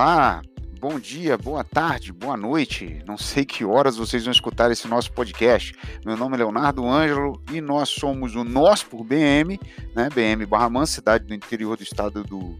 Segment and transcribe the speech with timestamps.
[0.00, 0.42] Olá,
[0.78, 3.02] bom dia, boa tarde, boa noite.
[3.04, 5.74] Não sei que horas vocês vão escutar esse nosso podcast.
[6.06, 9.58] Meu nome é Leonardo Ângelo e nós somos o Nós por BM,
[9.96, 10.08] né?
[10.14, 12.56] BM Barra Mansa, cidade do interior do estado do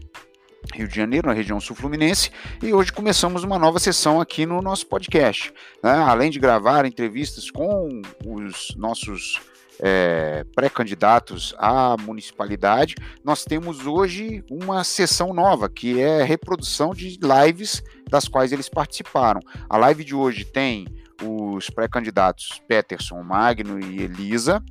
[0.73, 2.29] Rio de Janeiro, na região sul-fluminense,
[2.61, 5.53] e hoje começamos uma nova sessão aqui no nosso podcast.
[5.81, 5.93] Né?
[5.93, 9.39] Além de gravar entrevistas com os nossos
[9.79, 17.81] é, pré-candidatos à municipalidade, nós temos hoje uma sessão nova, que é reprodução de lives
[18.09, 19.39] das quais eles participaram.
[19.69, 20.87] A live de hoje tem
[21.23, 24.63] os pré-candidatos Peterson, Magno e Elisa,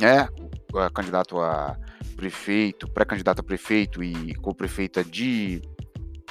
[0.00, 0.28] né,
[0.94, 1.76] candidato a
[2.16, 5.60] prefeito, pré-candidato a prefeito e co-prefeita de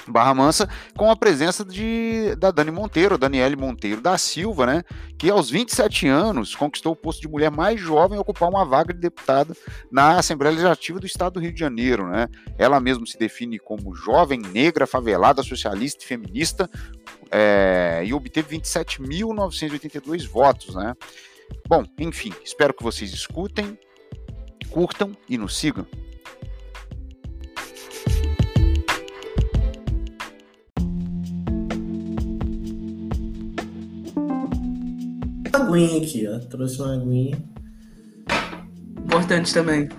[0.07, 4.83] Barra Mansa, com a presença de, da Dani Monteiro, Daniele Monteiro da Silva, né,
[5.17, 8.93] que aos 27 anos conquistou o posto de mulher mais jovem a ocupar uma vaga
[8.93, 9.55] de deputada
[9.91, 12.07] na Assembleia Legislativa do Estado do Rio de Janeiro.
[12.07, 12.27] Né.
[12.57, 16.69] Ela mesma se define como jovem, negra, favelada, socialista e feminista,
[17.31, 20.75] é, e obteve 27.982 votos.
[20.75, 20.93] Né.
[21.67, 23.77] Bom, enfim, espero que vocês escutem,
[24.69, 25.85] curtam e nos sigam.
[35.65, 36.39] Aguinha aqui, ó.
[36.47, 37.37] Trouxe uma aguinha.
[39.05, 39.89] Importante também.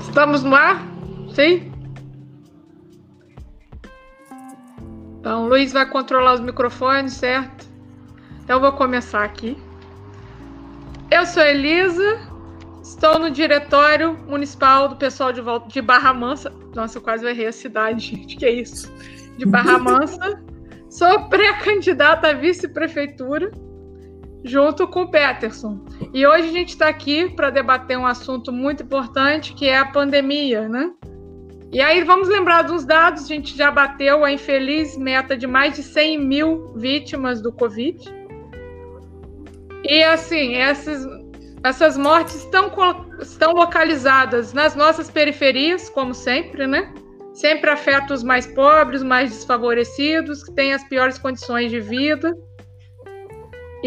[0.00, 0.82] Estamos no ar?
[1.34, 1.72] Sim?
[5.20, 7.66] Então, o Luiz vai controlar os microfones, certo?
[8.42, 9.56] Então, eu vou começar aqui.
[11.10, 12.18] Eu sou Elisa,
[12.82, 16.52] estou no diretório municipal do pessoal de, volta, de Barra Mansa.
[16.74, 18.36] Nossa, eu quase errei a cidade, gente.
[18.36, 18.92] Que é isso?
[19.36, 20.40] De Barra Mansa.
[20.88, 23.50] sou pré-candidata à vice-prefeitura
[24.44, 25.84] junto com o Peterson.
[26.12, 29.86] E hoje a gente está aqui para debater um assunto muito importante, que é a
[29.86, 30.90] pandemia, né?
[31.72, 35.74] E aí vamos lembrar dos dados, a gente já bateu a infeliz meta de mais
[35.74, 37.98] de 100 mil vítimas do Covid.
[39.84, 41.04] E assim, essas,
[41.62, 42.72] essas mortes estão,
[43.20, 46.92] estão localizadas nas nossas periferias, como sempre, né?
[47.34, 52.32] Sempre afeta os mais pobres, mais desfavorecidos, que têm as piores condições de vida.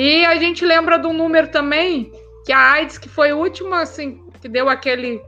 [0.01, 2.09] E a gente lembra do número também
[2.45, 5.21] que a AIDS, que foi a última, assim, que deu aquele,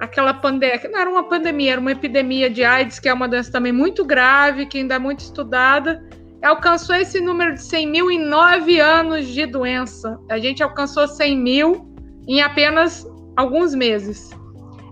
[0.00, 3.52] aquela pandemia, não era uma pandemia, era uma epidemia de AIDS, que é uma doença
[3.52, 6.04] também muito grave, que ainda é muito estudada,
[6.42, 10.18] alcançou esse número de 100 mil em nove anos de doença.
[10.28, 11.94] A gente alcançou 100 mil
[12.26, 13.06] em apenas
[13.36, 14.30] alguns meses.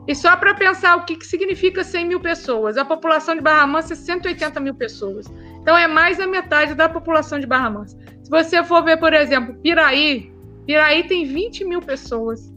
[0.06, 3.66] E só para pensar o que, que significa 100 mil pessoas, a população de Barra
[3.66, 5.26] Mansa é 180 mil pessoas.
[5.60, 7.96] Então é mais da metade da população de Barra Mansa.
[8.34, 10.28] Você for ver, por exemplo, Piraí,
[10.66, 12.52] Piraí tem 20 mil pessoas.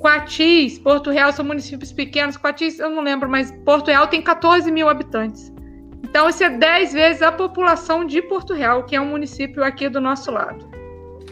[0.00, 2.36] Quatis, Porto Real são municípios pequenos.
[2.36, 5.52] Quatis, eu não lembro, mas Porto Real tem 14 mil habitantes.
[6.02, 9.88] Então, isso é 10 vezes a população de Porto Real, que é um município aqui
[9.88, 10.68] do nosso lado.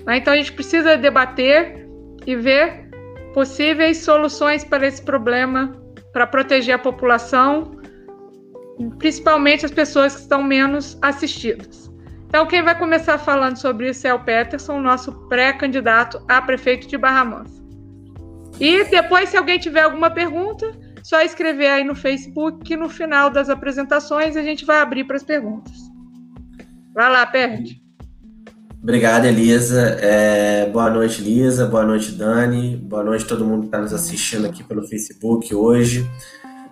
[0.07, 0.19] Né?
[0.19, 1.89] Então, a gente precisa debater
[2.25, 2.89] e ver
[3.35, 5.73] possíveis soluções para esse problema,
[6.13, 7.77] para proteger a população
[8.99, 11.84] principalmente as pessoas que estão menos assistidas.
[12.35, 16.99] Então, quem vai começar falando sobre isso é o Peterson, nosso pré-candidato a prefeito de
[16.99, 17.63] Barra Mansa.
[18.59, 20.69] E depois, se alguém tiver alguma pergunta,
[21.01, 25.15] só escrever aí no Facebook que no final das apresentações a gente vai abrir para
[25.15, 25.75] as perguntas.
[26.93, 27.81] Vai lá, Perde.
[28.83, 29.97] Obrigado, Elisa.
[30.01, 31.67] É, boa noite, Elisa.
[31.67, 32.77] Boa noite, Dani.
[32.79, 36.05] Boa noite todo mundo que está nos assistindo aqui pelo Facebook hoje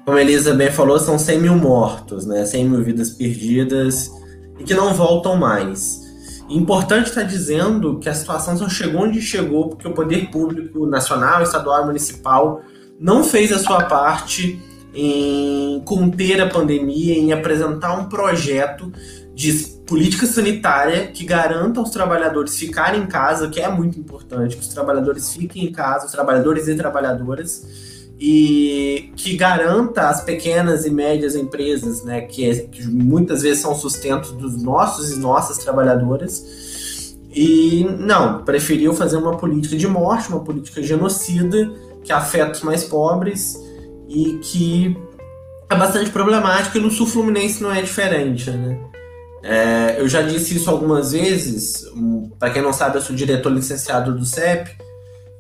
[0.05, 2.45] como a Elisa bem falou, são 100 mil mortos, né?
[2.45, 4.11] 100 mil vidas perdidas
[4.59, 6.01] e que não voltam mais.
[6.49, 10.87] importante estar tá dizendo que a situação só chegou onde chegou porque o poder público
[10.87, 12.63] nacional, estadual e municipal
[13.01, 14.61] não fez a sua parte
[14.95, 18.93] em conter a pandemia, em apresentar um projeto
[19.35, 19.53] de
[19.87, 24.69] política sanitária que garanta aos trabalhadores ficarem em casa, que é muito importante, que os
[24.69, 27.92] trabalhadores fiquem em casa, os trabalhadores e trabalhadoras,
[28.25, 33.75] e que garanta às pequenas e médias empresas, né, que, é, que muitas vezes são
[33.75, 37.17] sustento dos nossos e nossas trabalhadoras.
[37.35, 41.69] E não, preferiu fazer uma política de morte, uma política genocida
[42.05, 43.59] que afeta os mais pobres
[44.09, 44.97] e que
[45.69, 48.79] é bastante problemática e no sul fluminense não é diferente, né?
[49.43, 51.85] É, eu já disse isso algumas vezes,
[52.39, 54.71] para quem não sabe, eu sou diretor licenciado do CEP,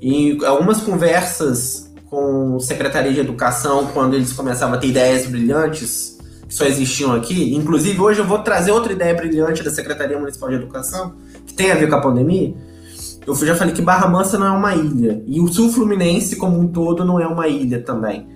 [0.00, 1.81] e algumas conversas
[2.12, 7.54] com Secretaria de Educação quando eles começavam a ter ideias brilhantes que só existiam aqui.
[7.54, 11.14] Inclusive, hoje eu vou trazer outra ideia brilhante da Secretaria Municipal de Educação,
[11.46, 12.54] que tem a ver com a pandemia.
[13.26, 15.22] Eu já falei que Barra Mansa não é uma ilha.
[15.26, 18.28] E o Sul Fluminense, como um todo, não é uma ilha também.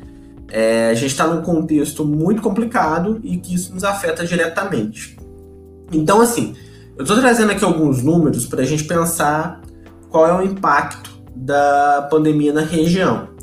[0.49, 5.19] É, a gente está num contexto muito complicado e que isso nos afeta diretamente.
[5.93, 6.55] Então, assim,
[6.97, 9.61] eu estou trazendo aqui alguns números para a gente pensar
[10.09, 13.36] qual é o impacto da pandemia na região.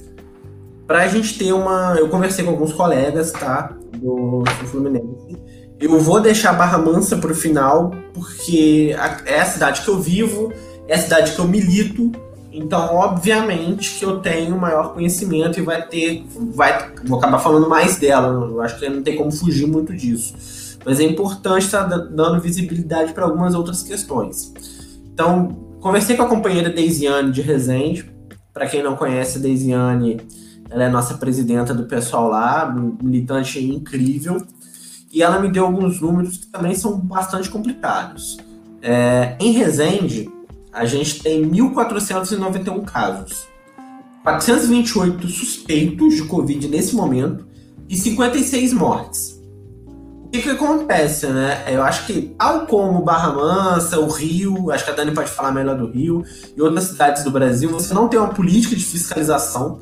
[0.87, 1.95] Para a gente ter uma.
[1.97, 3.75] Eu conversei com alguns colegas, tá?
[3.97, 5.37] Do, do Fluminense.
[5.79, 8.95] Eu vou deixar Barra Mansa para o final, porque
[9.25, 10.53] é a cidade que eu vivo,
[10.87, 12.11] é a cidade que eu milito,
[12.53, 16.23] então, obviamente, que eu tenho maior conhecimento e vai ter.
[16.53, 18.47] Vai, vou acabar falando mais dela.
[18.47, 20.77] Eu acho que não tem como fugir muito disso.
[20.85, 24.53] Mas é importante estar dando visibilidade para algumas outras questões.
[25.11, 25.47] Então,
[25.81, 28.13] conversei com a companheira Deisiane de Resende.
[28.53, 30.21] Para quem não conhece, a Deisiane
[30.73, 34.41] ela é nossa presidenta do pessoal lá, militante incrível.
[35.11, 38.37] E ela me deu alguns números que também são bastante complicados.
[38.81, 40.27] É, em Resende,
[40.73, 43.47] a gente tem 1.491 casos,
[44.23, 47.45] 428 suspeitos de Covid nesse momento
[47.87, 49.39] e 56 mortes.
[50.25, 51.63] O que, que acontece, né?
[51.67, 55.51] Eu acho que, tal como Barra Mansa, o Rio, acho que a Dani pode falar
[55.51, 56.25] melhor do Rio,
[56.57, 59.79] e outras cidades do Brasil, você não tem uma política de fiscalização.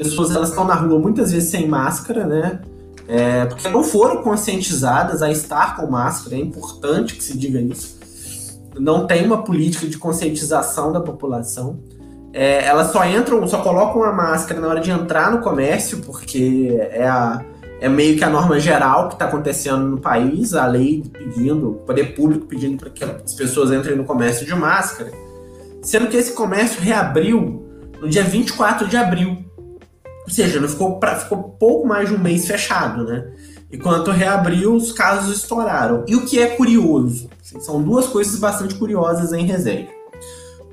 [0.00, 2.60] As pessoas elas estão na rua muitas vezes sem máscara, né?
[3.08, 7.96] É, porque não foram conscientizadas a estar com máscara, é importante que se diga isso
[8.78, 11.78] não tem uma política de conscientização da população.
[12.32, 16.76] É, elas só entram, só colocam a máscara na hora de entrar no comércio, porque
[16.90, 17.42] é, a,
[17.80, 21.74] é meio que a norma geral que está acontecendo no país, a lei pedindo, o
[21.74, 25.10] poder público pedindo para que as pessoas entrem no comércio de máscara.
[25.82, 27.64] Sendo que esse comércio reabriu
[28.00, 29.45] no dia 24 de abril.
[30.26, 33.30] Ou seja, ficou, pra, ficou pouco mais de um mês fechado, né?
[33.70, 36.04] E quando reabriu, os casos estouraram.
[36.08, 37.28] E o que é curioso?
[37.42, 39.88] São duas coisas bastante curiosas em Resende.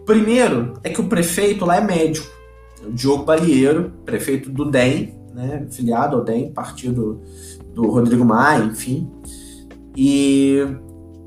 [0.05, 2.27] Primeiro é que o prefeito lá é médico.
[2.85, 7.21] O Diogo Balieiro, prefeito do DEM, né, filiado ao DEM, partido
[7.73, 9.09] do Rodrigo Maia, enfim.
[9.95, 10.65] E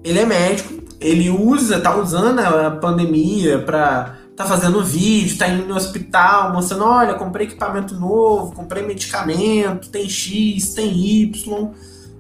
[0.05, 5.67] ele é médico, ele usa, tá usando a pandemia para tá fazendo vídeo, tá indo
[5.67, 11.71] no hospital, mostrando, olha, comprei equipamento novo, comprei medicamento, tem X, tem Y,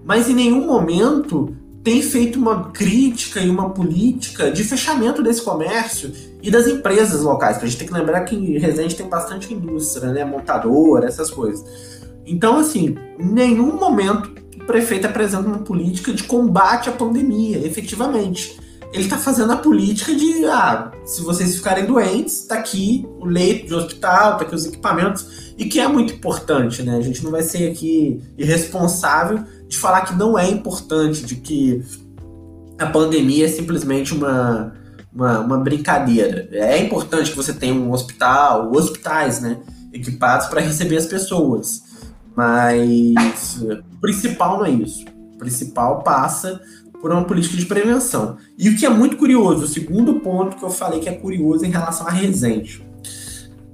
[0.05, 1.55] mas em nenhum momento
[1.85, 6.11] tem feito uma crítica e uma política de fechamento desse comércio
[6.43, 7.59] e das empresas locais.
[7.59, 10.25] A gente tem que lembrar que em Resende tem bastante indústria, né?
[10.25, 11.65] Montadora, essas coisas.
[12.27, 18.59] Então, assim, em nenhum momento o prefeito apresenta uma política de combate à pandemia, efetivamente.
[18.97, 23.67] Ele está fazendo a política de, ah, se vocês ficarem doentes, tá aqui o leito
[23.67, 26.97] de hospital, tá aqui os equipamentos, e que é muito importante, né?
[26.97, 31.85] A gente não vai ser aqui irresponsável de falar que não é importante, de que
[32.79, 34.73] a pandemia é simplesmente uma,
[35.13, 36.49] uma, uma brincadeira.
[36.53, 39.59] É importante que você tenha um hospital, hospitais, né,
[39.93, 41.83] equipados para receber as pessoas.
[42.35, 45.05] Mas o principal não é isso.
[45.35, 46.59] O principal passa
[47.07, 48.37] por uma política de prevenção.
[48.59, 51.65] E o que é muito curioso, o segundo ponto que eu falei que é curioso
[51.65, 52.85] em relação a Resende.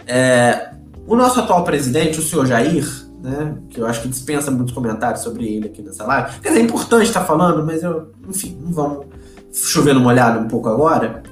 [0.07, 0.75] É,
[1.07, 2.87] o nosso atual presidente, o senhor Jair,
[3.23, 3.55] né?
[3.71, 6.41] Que eu acho que dispensa muitos comentários sobre ele aqui nessa live.
[6.41, 9.07] Quer dizer, é importante estar falando, mas eu, enfim, vamos
[9.51, 11.23] chover no molhado um pouco agora.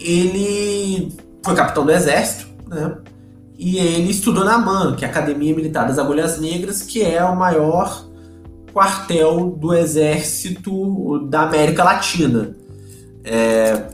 [0.00, 2.96] Ele foi capitão do exército, né?
[3.56, 7.24] E ele estudou na AMAN, que é a Academia Militar das Agulhas Negras, que é
[7.24, 8.07] o maior
[8.78, 12.56] quartel do exército da América Latina.
[13.24, 13.88] É...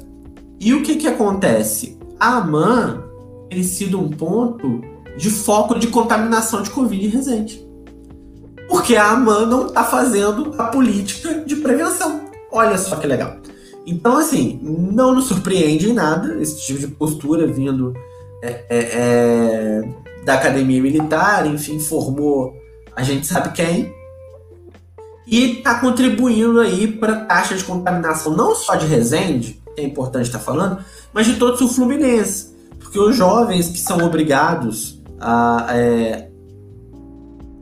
[0.60, 1.98] E o que que acontece?
[2.20, 3.02] A AMAN
[3.48, 4.82] tem sido um ponto
[5.16, 7.66] de foco de contaminação de Covid em Resende.
[8.68, 12.20] Porque a AMAN não está fazendo a política de prevenção.
[12.52, 13.38] Olha só que legal.
[13.86, 17.94] Então, assim, não nos surpreende em nada esse tipo de postura vindo
[18.42, 19.82] é, é, é,
[20.26, 22.54] da academia militar, enfim, formou
[22.96, 23.92] a gente sabe quem,
[25.26, 29.84] e está contribuindo aí para a taxa de contaminação não só de Resende, que é
[29.84, 30.78] importante estar tá falando,
[31.12, 32.54] mas de todo o fluminense.
[32.78, 36.28] Porque os jovens que são obrigados a, é,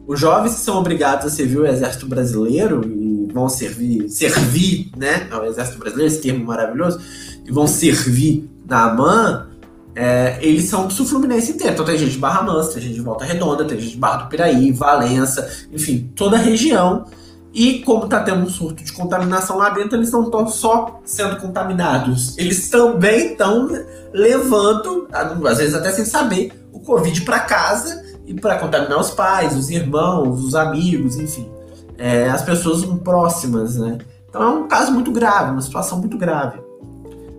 [0.06, 5.28] os jovens que são obrigados a servir o exército brasileiro e vão servir, servir, né,
[5.30, 7.00] ao exército brasileiro, esse termo maravilhoso,
[7.46, 9.46] e vão servir na AMAN,
[9.94, 11.74] é, eles são do sul fluminense inteiro.
[11.74, 14.24] Então tem gente de Barra Mansa, tem gente de Volta Redonda, tem gente de Barra
[14.24, 17.04] do Piraí, Valença, enfim, toda a região.
[17.52, 21.36] E como está tendo um surto de contaminação lá dentro, eles não estão só sendo
[21.36, 23.68] contaminados, eles também estão
[24.12, 29.70] levando, às vezes até sem saber, Covid para casa e para contaminar os pais, os
[29.70, 31.50] irmãos, os amigos, enfim,
[31.96, 33.98] é, as pessoas próximas, né?
[34.28, 36.60] Então é um caso muito grave, uma situação muito grave.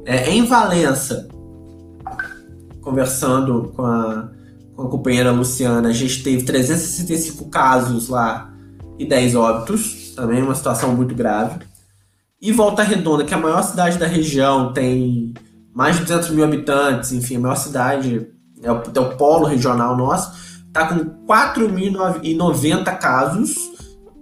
[0.06, 1.28] É, em Valença,
[2.82, 4.30] conversando com a,
[4.76, 8.54] com a companheira Luciana, a gente teve 365 casos lá
[9.00, 11.60] e 10 óbitos, também uma situação muito grave.
[12.42, 15.34] E Volta Redonda, que é a maior cidade da região, tem
[15.74, 18.28] mais de 200 mil habitantes, enfim, a maior cidade,
[18.62, 20.34] é o, é o polo regional nosso,
[20.68, 23.56] está com 4.090 casos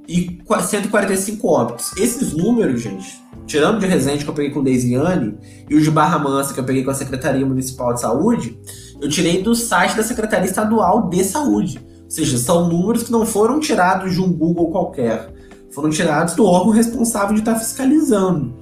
[0.08, 1.92] e 145 óbitos.
[1.98, 5.38] Esses números, gente, tirando de Resende que eu peguei com Deisiane
[5.70, 8.58] e o de Barra Mansa que eu peguei com a Secretaria Municipal de Saúde,
[9.02, 11.80] eu tirei do site da Secretaria Estadual de Saúde.
[12.04, 15.34] Ou seja, são números que não foram tirados de um Google qualquer,
[15.72, 18.54] foram tirados do órgão responsável de estar fiscalizando.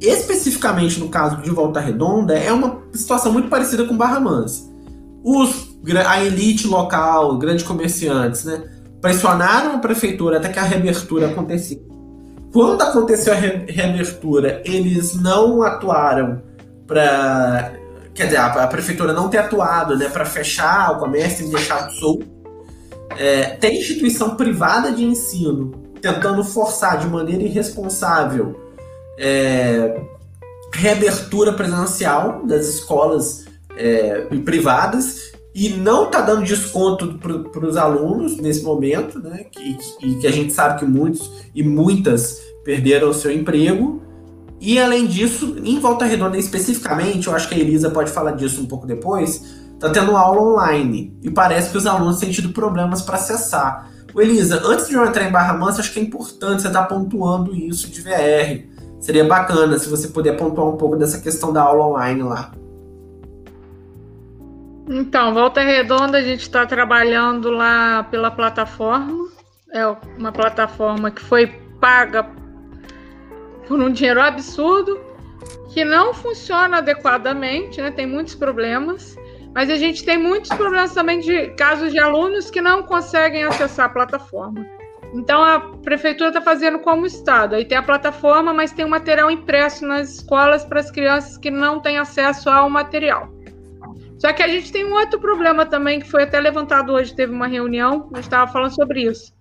[0.00, 4.64] Especificamente no caso de Volta Redonda, é uma situação muito parecida com Barra Mansa.
[5.22, 8.62] Os, a elite local, grandes comerciantes, né,
[9.00, 11.82] pressionaram a prefeitura até que a reabertura acontecesse.
[12.52, 16.42] Quando aconteceu a re reabertura, eles não atuaram
[16.86, 17.72] para
[18.14, 21.90] quer dizer, a, a, prefeitura não ter atuado né, para fechar o comércio e deixar
[21.90, 22.26] solto.
[23.18, 25.75] É, tem instituição privada de ensino
[26.12, 28.60] tentando forçar de maneira irresponsável
[29.18, 30.00] é,
[30.72, 33.44] reabertura presencial das escolas
[33.76, 39.44] é, privadas e não está dando desconto para os alunos nesse momento, né?
[39.44, 44.02] Que, e que a gente sabe que muitos e muitas perderam o seu emprego.
[44.60, 48.60] E além disso, em Volta Redonda especificamente, eu acho que a Elisa pode falar disso
[48.60, 49.42] um pouco depois,
[49.74, 51.16] está tendo aula online.
[51.22, 53.90] E parece que os alunos têm tido problemas para acessar.
[54.16, 56.84] O Elisa, antes de eu entrar em Barra Mansa, acho que é importante você estar
[56.84, 58.64] tá pontuando isso de VR.
[58.98, 62.50] Seria bacana se você puder pontuar um pouco dessa questão da aula online lá.
[64.88, 69.28] Então, Volta Redonda, a gente está trabalhando lá pela plataforma.
[69.70, 72.26] É uma plataforma que foi paga
[73.68, 74.98] por um dinheiro absurdo,
[75.74, 77.90] que não funciona adequadamente, né?
[77.90, 79.14] tem muitos problemas,
[79.56, 83.86] mas a gente tem muitos problemas também de casos de alunos que não conseguem acessar
[83.86, 84.66] a plataforma.
[85.14, 87.54] Então a prefeitura está fazendo como o Estado.
[87.54, 91.50] Aí tem a plataforma, mas tem o material impresso nas escolas para as crianças que
[91.50, 93.32] não têm acesso ao material.
[94.18, 97.32] Só que a gente tem um outro problema também, que foi até levantado hoje, teve
[97.32, 99.32] uma reunião, gente estava falando sobre isso.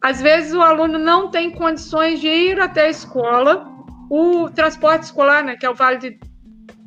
[0.00, 3.66] Às vezes o aluno não tem condições de ir até a escola.
[4.08, 6.20] O transporte escolar, né, que é o vale de,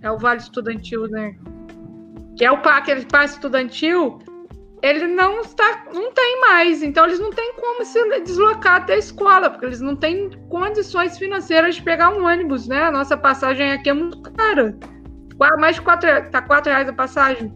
[0.01, 1.35] é o vale estudantil, né,
[2.39, 4.17] que é o aquele passe estudantil,
[4.81, 6.81] ele não está, não tem mais.
[6.81, 11.17] Então eles não têm como se deslocar até a escola, porque eles não têm condições
[11.17, 12.83] financeiras de pegar um ônibus, né?
[12.83, 14.73] A nossa passagem aqui é muito cara.
[15.57, 17.53] Mais de quatro, tá quatro reais a passagem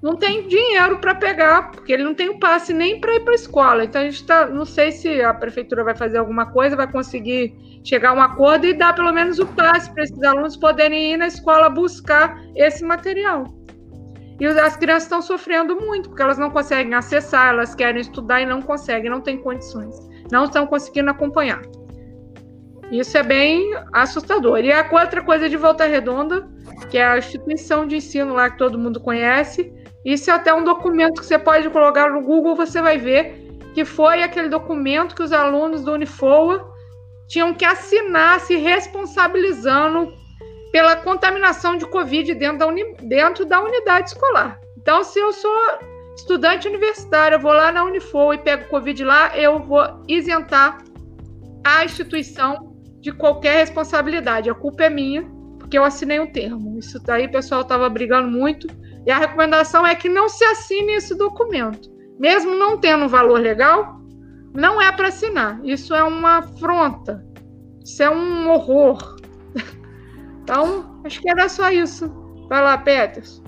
[0.00, 3.32] não tem dinheiro para pegar, porque ele não tem o passe nem para ir para
[3.32, 3.84] a escola.
[3.84, 7.52] Então a gente está, não sei se a prefeitura vai fazer alguma coisa, vai conseguir
[7.84, 11.16] chegar a um acordo e dar pelo menos o passe para esses alunos poderem ir
[11.16, 13.57] na escola buscar esse material.
[14.40, 18.46] E as crianças estão sofrendo muito, porque elas não conseguem acessar, elas querem estudar e
[18.46, 19.96] não conseguem, não têm condições,
[20.30, 21.60] não estão conseguindo acompanhar.
[22.90, 24.60] Isso é bem assustador.
[24.60, 26.48] E a outra coisa de Volta Redonda,
[26.88, 29.72] que é a instituição de ensino lá que todo mundo conhece,
[30.04, 33.84] isso é até um documento que você pode colocar no Google, você vai ver que
[33.84, 36.72] foi aquele documento que os alunos do Unifoa
[37.28, 40.12] tinham que assinar se responsabilizando
[40.72, 44.60] pela contaminação de Covid dentro da, uni, dentro da unidade escolar.
[44.76, 45.50] Então, se eu sou
[46.16, 50.82] estudante universitário, eu vou lá na Unifoa e pego Covid lá, eu vou isentar
[51.64, 54.50] a instituição de qualquer responsabilidade.
[54.50, 55.22] A culpa é minha,
[55.58, 56.78] porque eu assinei um termo.
[56.78, 58.66] Isso daí o pessoal estava brigando muito.
[59.06, 61.88] E a recomendação é que não se assine esse documento.
[62.18, 63.98] Mesmo não tendo um valor legal,
[64.54, 65.60] não é para assinar.
[65.64, 67.24] Isso é uma afronta.
[67.84, 69.17] Isso é um horror.
[70.48, 72.10] Então, acho que era só isso.
[72.48, 73.42] Vai lá, Peters.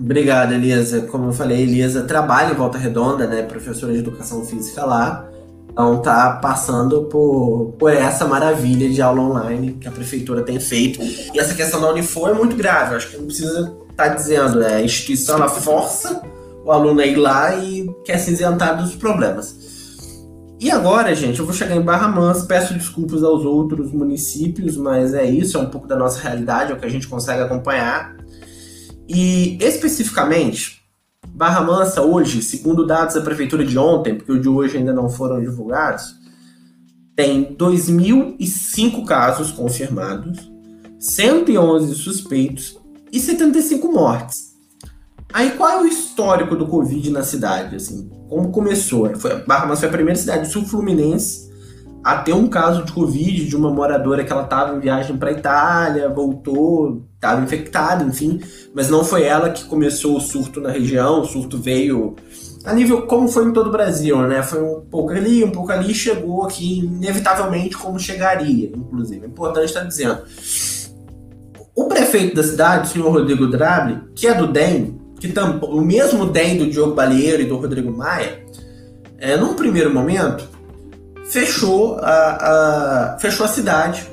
[0.00, 1.02] Obrigado, Elisa.
[1.02, 3.42] Como eu falei, Elisa trabalha em Volta Redonda, né?
[3.42, 5.28] Professora de Educação Física lá.
[5.70, 10.98] Então tá passando por, por essa maravilha de aula online que a prefeitura tem feito.
[11.02, 12.92] E essa questão da Unifor é muito grave.
[12.92, 14.76] Eu acho que não precisa está dizendo, né?
[14.76, 16.22] A instituição ela força
[16.64, 19.61] o aluno a ir lá e quer se isentar dos problemas.
[20.62, 25.12] E agora, gente, eu vou chegar em Barra Mansa, peço desculpas aos outros municípios, mas
[25.12, 28.16] é isso, é um pouco da nossa realidade, é o que a gente consegue acompanhar.
[29.08, 30.80] E especificamente,
[31.26, 35.08] Barra Mansa hoje, segundo dados da prefeitura de ontem, porque o de hoje ainda não
[35.10, 36.14] foram divulgados,
[37.16, 40.48] tem 2.005 casos confirmados,
[41.00, 42.78] 111 suspeitos
[43.10, 44.52] e 75 mortes.
[45.32, 47.74] Aí qual é o histórico do Covid na cidade?
[47.74, 49.14] Assim, como começou?
[49.14, 51.52] Foi, Barra Mansa foi a primeira cidade sul-fluminense
[52.02, 55.30] a ter um caso de Covid de uma moradora que ela estava em viagem para
[55.30, 58.40] Itália, voltou, estava infectada, enfim,
[58.74, 62.16] mas não foi ela que começou o surto na região, o surto veio
[62.64, 64.42] a nível como foi em todo o Brasil, né?
[64.42, 69.26] Foi um pouco ali, um pouco ali, chegou aqui inevitavelmente como chegaria, inclusive.
[69.26, 70.22] É importante estar dizendo.
[71.74, 75.80] O prefeito da cidade, o senhor Rodrigo Drable, que é do DEM, que tam, o
[75.80, 78.44] mesmo DEM do Diogo Balieiro e do Rodrigo Maia,
[79.18, 80.48] é, num primeiro momento,
[81.30, 84.04] fechou a, a, fechou a cidade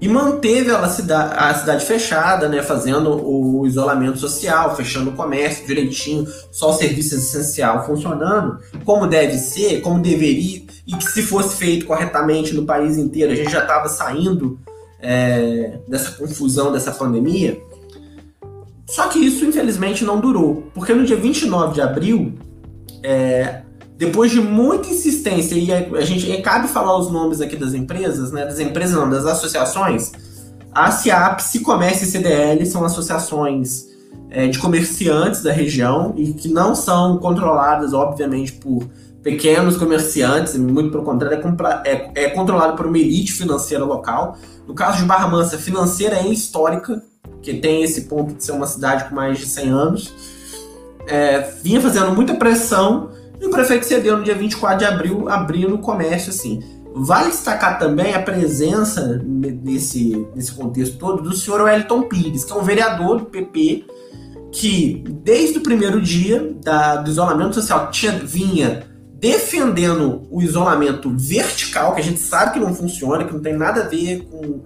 [0.00, 5.66] e manteve a cidade, a cidade fechada, né, fazendo o isolamento social, fechando o comércio
[5.66, 11.56] direitinho, só o serviço essencial funcionando, como deve ser, como deveria, e que se fosse
[11.56, 14.60] feito corretamente no país inteiro, a gente já estava saindo
[15.00, 17.60] é, dessa confusão, dessa pandemia.
[18.88, 22.32] Só que isso, infelizmente, não durou, porque no dia 29 de abril,
[23.02, 23.62] é,
[23.98, 28.32] depois de muita insistência, e a, gente e cabe falar os nomes aqui das empresas,
[28.32, 28.44] né?
[28.46, 30.12] Das empresas não, das associações.
[30.72, 33.86] A CIAP, Cicomércio e CDL são associações
[34.30, 38.88] é, de comerciantes da região e que não são controladas, obviamente, por
[39.22, 41.42] pequenos comerciantes, muito pelo contrário,
[41.84, 44.38] é, é, é controlado por uma elite financeira local.
[44.66, 47.02] No caso de Barra Mansa, financeira e histórica,
[47.48, 50.14] que tem esse ponto de ser uma cidade com mais de 100 anos.
[51.06, 55.74] É, vinha fazendo muita pressão e o prefeito cedeu no dia 24 de abril, abrindo
[55.74, 56.62] o comércio assim.
[56.94, 62.56] Vale destacar também a presença nesse, nesse contexto todo do senhor Wellington Pires, que é
[62.56, 63.86] um vereador do PP
[64.52, 71.94] que, desde o primeiro dia da, do isolamento social, tinha, vinha defendendo o isolamento vertical,
[71.94, 74.62] que a gente sabe que não funciona, que não tem nada a ver com,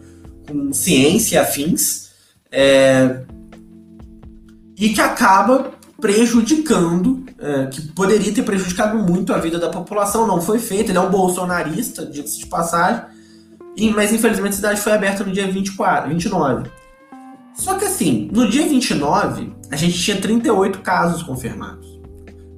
[0.49, 2.12] com ciência e afins,
[2.53, 3.23] é,
[4.77, 10.41] e que acaba prejudicando, é, que poderia ter prejudicado muito a vida da população, não
[10.41, 10.91] foi feito.
[10.91, 13.05] Ele é um bolsonarista, diga-se de passagem,
[13.77, 16.71] e, mas infelizmente a cidade foi aberta no dia 24, 29.
[17.55, 22.01] Só que assim, no dia 29, a gente tinha 38 casos confirmados.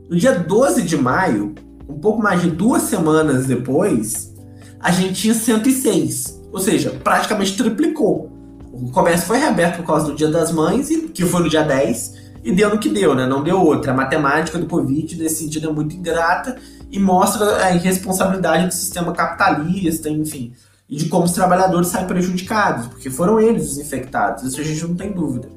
[0.09, 1.55] No dia 12 de maio,
[1.89, 4.35] um pouco mais de duas semanas depois,
[4.81, 6.43] a gente tinha 106.
[6.53, 8.34] Ou seja, praticamente triplicou.
[8.75, 12.15] O comércio foi reaberto por causa do Dia das Mães, que foi no dia 10,
[12.43, 13.25] e deu no que deu, né?
[13.25, 13.93] Não deu outra.
[13.93, 16.57] A matemática do Covid, nesse sentido, é muito ingrata
[16.91, 20.53] e mostra a irresponsabilidade do sistema capitalista, enfim,
[20.89, 24.85] e de como os trabalhadores saem prejudicados, porque foram eles os infectados, isso a gente
[24.85, 25.49] não tem dúvida.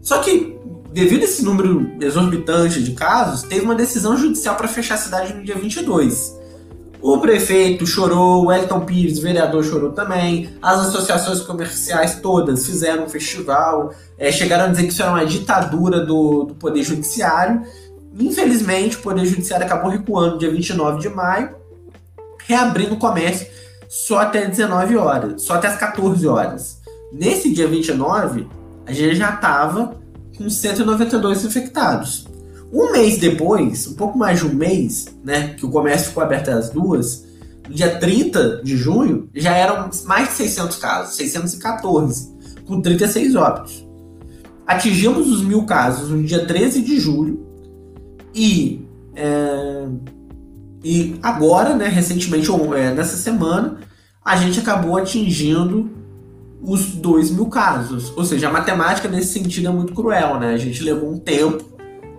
[0.00, 0.58] Só que,
[0.92, 5.34] devido a esse número exorbitante de casos, teve uma decisão judicial para fechar a cidade
[5.34, 6.38] no dia 22.
[7.06, 10.54] O prefeito chorou, o Elton Pires, vereador, chorou também.
[10.62, 15.26] As associações comerciais todas fizeram um festival, é, chegaram a dizer que isso era uma
[15.26, 17.60] ditadura do, do Poder Judiciário.
[18.18, 21.54] Infelizmente, o Poder Judiciário acabou recuando dia 29 de maio,
[22.46, 23.48] reabrindo o comércio
[23.86, 26.80] só até 19 horas, só até as 14 horas.
[27.12, 28.48] Nesse dia 29,
[28.86, 29.94] a gente já estava
[30.38, 32.24] com 192 infectados.
[32.72, 36.48] Um mês depois, um pouco mais de um mês, né, que o comércio ficou aberto
[36.48, 37.24] às duas,
[37.68, 42.34] no dia 30 de junho, já eram mais de 600 casos, 614,
[42.66, 43.86] com 36 óbitos.
[44.66, 47.46] Atingimos os mil casos no dia 13 de julho
[48.34, 49.86] e, é,
[50.82, 53.78] e agora, né, recentemente, é, nessa semana,
[54.24, 55.90] a gente acabou atingindo
[56.62, 58.12] os 2 mil casos.
[58.16, 60.54] Ou seja, a matemática nesse sentido é muito cruel, né?
[60.54, 61.62] A gente levou um tempo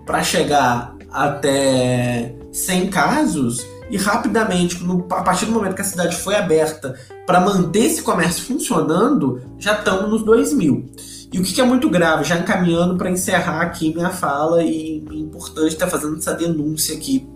[0.05, 6.15] para chegar até 100 casos e rapidamente, no, a partir do momento que a cidade
[6.15, 10.89] foi aberta para manter esse comércio funcionando, já estamos nos 2 mil.
[11.31, 15.03] E o que, que é muito grave, já encaminhando para encerrar aqui minha fala, e
[15.09, 17.27] é importante estar tá fazendo essa denúncia aqui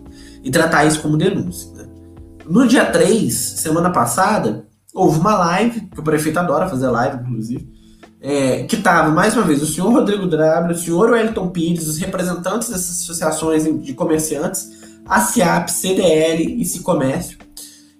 [0.42, 1.70] e tratar isso como denúncia.
[1.72, 1.86] Né?
[2.48, 7.79] No dia 3, semana passada, houve uma live, que o prefeito adora fazer live, inclusive,
[8.20, 11.96] é, que estava, mais uma vez, o senhor Rodrigo Drabra, o senhor Wellington Pires, os
[11.98, 14.70] representantes dessas associações de comerciantes,
[15.06, 17.38] a CIAP, CDL e Cicomércio,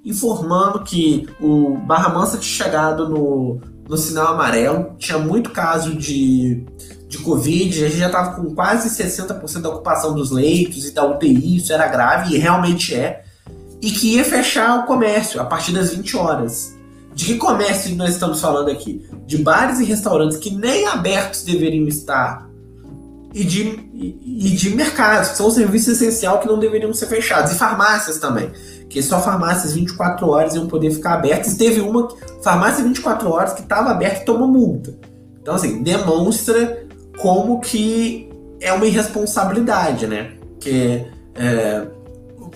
[0.04, 6.66] informando que o Barra Mansa tinha chegado no, no sinal amarelo, tinha muito caso de,
[7.08, 11.04] de Covid, a gente já estava com quase 60% da ocupação dos leitos e da
[11.04, 13.24] UTI, isso era grave, e realmente é,
[13.80, 16.78] e que ia fechar o comércio a partir das 20 horas.
[17.20, 19.06] De que comércio nós estamos falando aqui?
[19.26, 22.48] De bares e restaurantes que nem abertos deveriam estar.
[23.34, 23.60] E de,
[23.92, 27.52] e, de mercados, que são serviços essenciais que não deveriam ser fechados.
[27.52, 28.50] E farmácias também.
[28.88, 31.58] Que só farmácias 24 horas iam poder ficar abertas.
[31.58, 32.08] Teve uma
[32.42, 34.98] farmácia 24 horas que estava aberta e tomou multa.
[35.42, 36.86] Então, assim, demonstra
[37.18, 38.30] como que
[38.62, 40.32] é uma irresponsabilidade, né?
[40.58, 41.04] Que
[41.34, 41.86] é,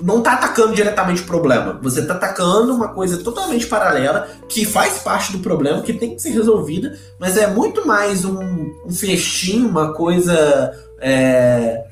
[0.00, 1.78] não está atacando diretamente o problema.
[1.82, 6.22] Você está atacando uma coisa totalmente paralela que faz parte do problema, que tem que
[6.22, 10.72] ser resolvida, mas é muito mais um, um uma coisa.
[11.00, 11.84] É,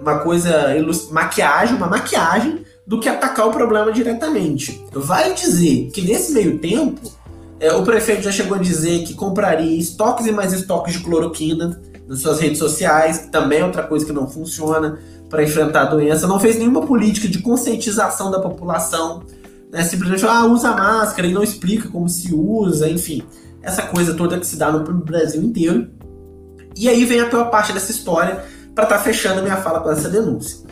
[0.00, 0.74] uma coisa.
[1.10, 4.84] maquiagem, uma maquiagem do que atacar o problema diretamente.
[4.92, 7.10] Vai dizer que nesse meio tempo,
[7.58, 11.80] é, o prefeito já chegou a dizer que compraria estoques e mais estoques de cloroquina
[12.06, 14.98] nas suas redes sociais, que também é outra coisa que não funciona
[15.34, 19.24] para enfrentar a doença, não fez nenhuma política de conscientização da população,
[19.70, 19.82] né?
[19.82, 23.24] simplesmente ah, usa máscara e não explica como se usa, enfim,
[23.60, 25.88] essa coisa toda que se dá no Brasil inteiro.
[26.76, 28.44] E aí vem a pior parte dessa história
[28.74, 30.64] para estar tá fechando a minha fala com essa denúncia.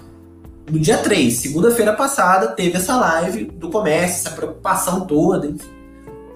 [0.70, 5.48] No dia 3, segunda-feira passada, teve essa live do comércio, essa preocupação toda.
[5.48, 5.68] Enfim.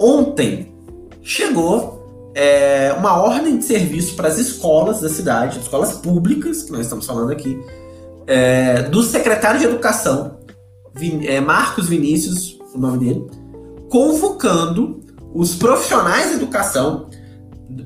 [0.01, 0.75] Ontem
[1.23, 6.83] chegou é, uma ordem de serviço para as escolas da cidade, escolas públicas, que nós
[6.83, 7.59] estamos falando aqui,
[8.27, 10.39] é, do secretário de Educação,
[10.95, 13.27] Vin, é, Marcos Vinícius, o nome dele,
[13.89, 15.01] convocando
[15.35, 17.09] os profissionais de educação,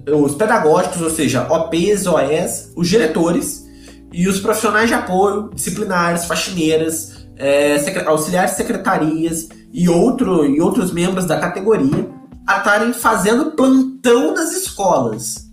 [0.07, 3.67] os pedagógicos, ou seja, OPs, OEs, os diretores
[4.13, 7.77] e os profissionais de apoio, disciplinares, faxineiras, é,
[8.07, 12.09] auxiliares de secretarias e, outro, e outros membros da categoria
[12.47, 15.49] a estarem fazendo plantão nas escolas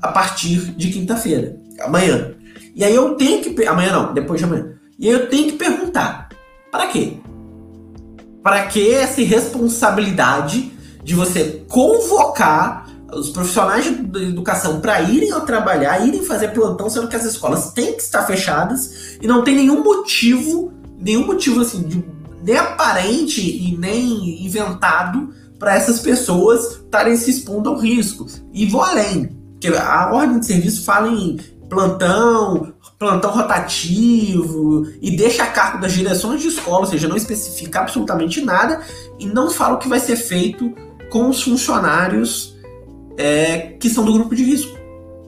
[0.00, 2.34] a partir de quinta-feira, amanhã.
[2.78, 3.66] E aí eu tenho que.
[3.66, 4.72] Amanhã não, depois de amanhã.
[4.96, 6.28] E aí eu tenho que perguntar:
[6.70, 7.14] para quê?
[8.40, 16.06] Para que essa responsabilidade de você convocar os profissionais de educação para irem ao trabalhar,
[16.06, 19.82] irem fazer plantão, sendo que as escolas têm que estar fechadas e não tem nenhum
[19.82, 22.04] motivo, nenhum motivo assim, de,
[22.44, 28.26] nem aparente e nem inventado para essas pessoas estarem se expondo ao risco.
[28.52, 31.38] E vou além, que a ordem de serviço fala em
[31.68, 32.67] plantão,
[32.98, 38.40] plantão rotativo e deixa a cargo das direções de escola, ou seja, não especifica absolutamente
[38.40, 38.80] nada
[39.18, 40.74] e não fala o que vai ser feito
[41.08, 42.56] com os funcionários
[43.16, 44.76] é, que são do grupo de risco.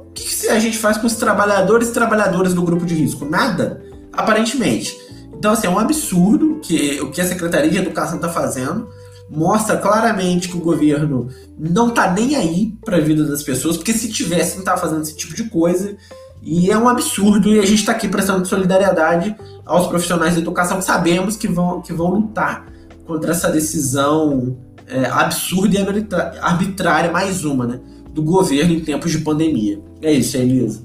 [0.09, 3.25] O que, que a gente faz com os trabalhadores e trabalhadoras do grupo de risco?
[3.25, 4.97] Nada, aparentemente.
[5.33, 8.89] Então, assim, é um absurdo que o que a Secretaria de Educação está fazendo.
[9.31, 13.93] Mostra claramente que o governo não está nem aí para a vida das pessoas, porque
[13.93, 15.97] se tivesse, não estava fazendo esse tipo de coisa.
[16.43, 20.81] E é um absurdo, e a gente está aqui prestando solidariedade aos profissionais de educação
[20.81, 22.67] sabemos que vão, que vão lutar
[23.07, 27.81] contra essa decisão é, absurda e arbitrária, mais uma, né?
[28.13, 29.81] Do governo em tempos de pandemia.
[30.03, 30.85] É isso, Elisa.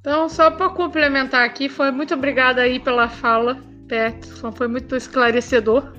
[0.00, 5.92] Então, só para complementar aqui, foi muito obrigada aí pela fala, Peterson, foi muito esclarecedor.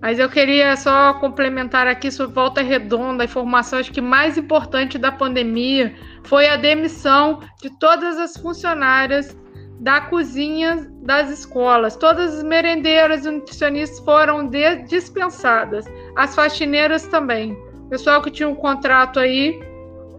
[0.00, 4.98] Mas eu queria só complementar aqui sobre volta redonda, a informação acho que mais importante
[4.98, 9.36] da pandemia foi a demissão de todas as funcionárias
[9.80, 11.96] da cozinha das escolas.
[11.96, 14.48] Todas as merendeiras e nutricionistas foram
[14.86, 15.84] dispensadas,
[16.16, 17.52] as faxineiras também.
[17.86, 19.60] O pessoal que tinha um contrato aí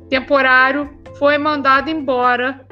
[0.10, 2.65] temporário foi mandado embora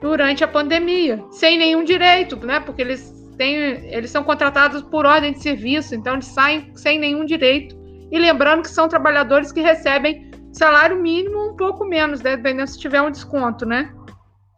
[0.00, 2.58] durante a pandemia, sem nenhum direito, né?
[2.58, 3.54] Porque eles têm,
[3.92, 7.78] eles são contratados por ordem de serviço, então eles saem sem nenhum direito.
[8.10, 12.36] E lembrando que são trabalhadores que recebem salário mínimo um pouco menos, né?
[12.36, 13.92] dependendo se tiver um desconto, né?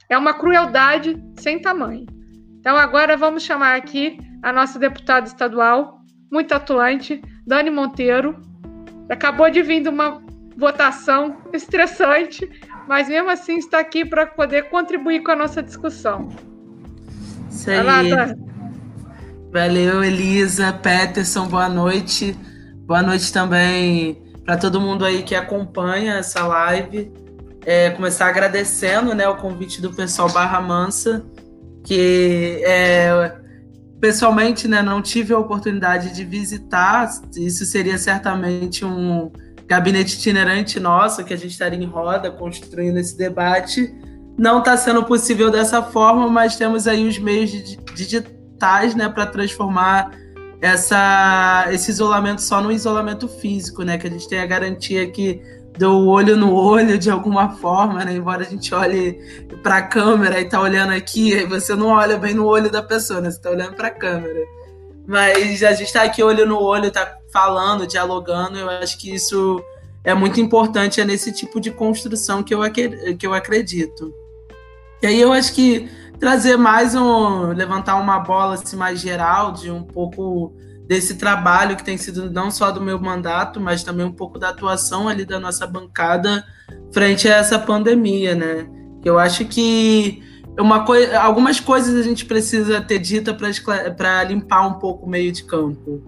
[0.09, 2.07] É uma crueldade sem tamanho.
[2.59, 6.01] Então agora vamos chamar aqui a nossa deputada estadual,
[6.31, 8.41] muito atuante, Dani Monteiro.
[9.09, 10.23] Acabou de vir de uma
[10.57, 12.49] votação estressante,
[12.89, 16.29] mas mesmo assim está aqui para poder contribuir com a nossa discussão.
[17.51, 17.83] Isso aí.
[17.83, 18.03] Lá,
[19.53, 22.35] Valeu, Elisa, Peterson, boa noite.
[22.87, 27.13] Boa noite também para todo mundo aí que acompanha essa live.
[27.65, 31.25] É, começar agradecendo né, o convite do pessoal Barra Mansa,
[31.85, 33.37] que é,
[34.01, 37.09] pessoalmente né, não tive a oportunidade de visitar.
[37.37, 39.31] Isso seria certamente um
[39.67, 43.95] gabinete itinerante nosso, que a gente estaria em roda construindo esse debate.
[44.37, 47.51] Não está sendo possível dessa forma, mas temos aí os meios
[47.95, 50.11] digitais, né, para transformar
[50.63, 55.43] essa, esse isolamento só no isolamento físico, né, que a gente tem a garantia que
[55.77, 58.15] do olho no olho de alguma forma, né?
[58.15, 59.19] Embora a gente olhe
[59.63, 62.83] para a câmera e tá olhando aqui, aí você não olha bem no olho da
[62.83, 63.31] pessoa, né?
[63.31, 64.41] Você tá olhando para a câmera.
[65.07, 69.65] Mas a gente está aqui olho no olho, tá falando, dialogando, eu acho que isso
[70.05, 72.61] é muito importante, é nesse tipo de construção que eu,
[73.19, 74.15] que eu acredito.
[75.03, 75.89] E aí eu acho que
[76.23, 77.49] trazer mais um.
[77.49, 80.55] levantar uma bola assim, mais geral de um pouco
[80.87, 84.51] desse trabalho que tem sido não só do meu mandato, mas também um pouco da
[84.51, 86.45] atuação ali da nossa bancada
[86.93, 88.69] frente a essa pandemia, né?
[89.05, 90.23] Eu acho que
[90.57, 95.33] uma coi algumas coisas a gente precisa ter dita para limpar um pouco o meio
[95.33, 96.05] de campo.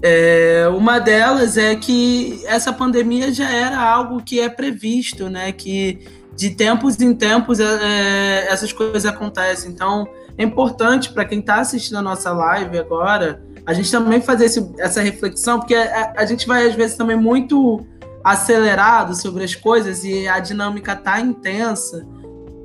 [0.00, 5.50] É, uma delas é que essa pandemia já era algo que é previsto, né?
[5.50, 9.70] Que de tempos em tempos é, é essas coisas acontecem.
[9.70, 14.44] Então é importante para quem está assistindo a nossa live agora a gente também fazer
[14.44, 17.84] esse, essa reflexão, porque a, a, gente vai às vezes também muito
[18.22, 22.06] acelerado sobre as coisas e a dinâmica tá intensa.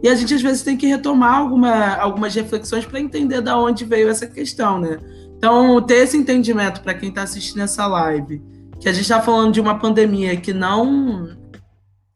[0.03, 3.83] E a gente às vezes tem que retomar alguma, algumas reflexões para entender da onde
[3.83, 4.99] veio essa questão, né?
[5.37, 8.41] Então, ter esse entendimento para quem está assistindo essa live,
[8.79, 11.29] que a gente está falando de uma pandemia que não.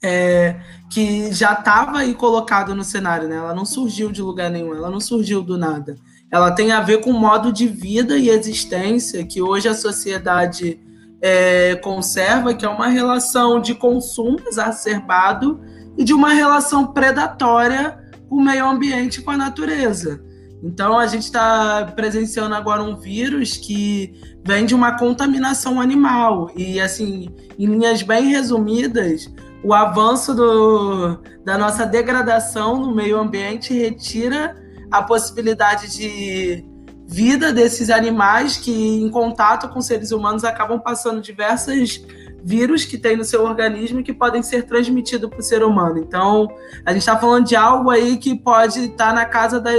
[0.04, 0.58] É,
[0.92, 3.38] que já estava aí colocada no cenário, né?
[3.38, 5.96] Ela não surgiu de lugar nenhum, ela não surgiu do nada.
[6.32, 10.80] Ela tem a ver com o modo de vida e existência que hoje a sociedade
[11.22, 15.60] é, conserva, que é uma relação de consumo exacerbado
[15.98, 17.98] e de uma relação predatória
[18.30, 20.22] com o meio ambiente e com a natureza.
[20.64, 26.50] Então, a gente está presenciando agora um vírus que vem de uma contaminação animal.
[26.56, 29.32] E, assim, em linhas bem resumidas,
[29.66, 34.56] o avanço do, da nossa degradação no meio ambiente retira
[34.92, 36.64] a possibilidade de
[37.08, 42.06] vida desses animais que, em contato com seres humanos, acabam passando diversas
[42.44, 45.98] vírus que tem no seu organismo que podem ser transmitidos para o ser humano.
[45.98, 46.48] Então,
[46.86, 49.72] a gente está falando de algo aí que pode estar tá na casa da,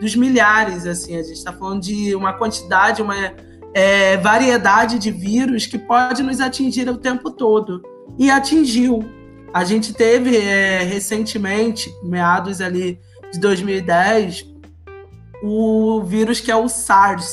[0.00, 1.16] dos milhares, assim.
[1.16, 3.14] A gente está falando de uma quantidade, uma
[3.74, 7.82] é, variedade de vírus que pode nos atingir o tempo todo.
[8.18, 9.17] E atingiu.
[9.52, 13.00] A gente teve é, recentemente, meados ali
[13.32, 14.46] de 2010,
[15.42, 17.32] o vírus que é o SARS,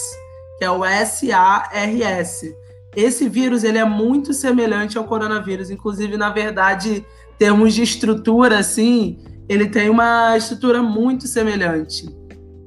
[0.57, 2.55] que é o S-A-R-S.
[2.95, 7.05] Esse vírus ele é muito semelhante ao coronavírus, inclusive, na verdade,
[7.37, 12.07] termos de estrutura, assim, ele tem uma estrutura muito semelhante.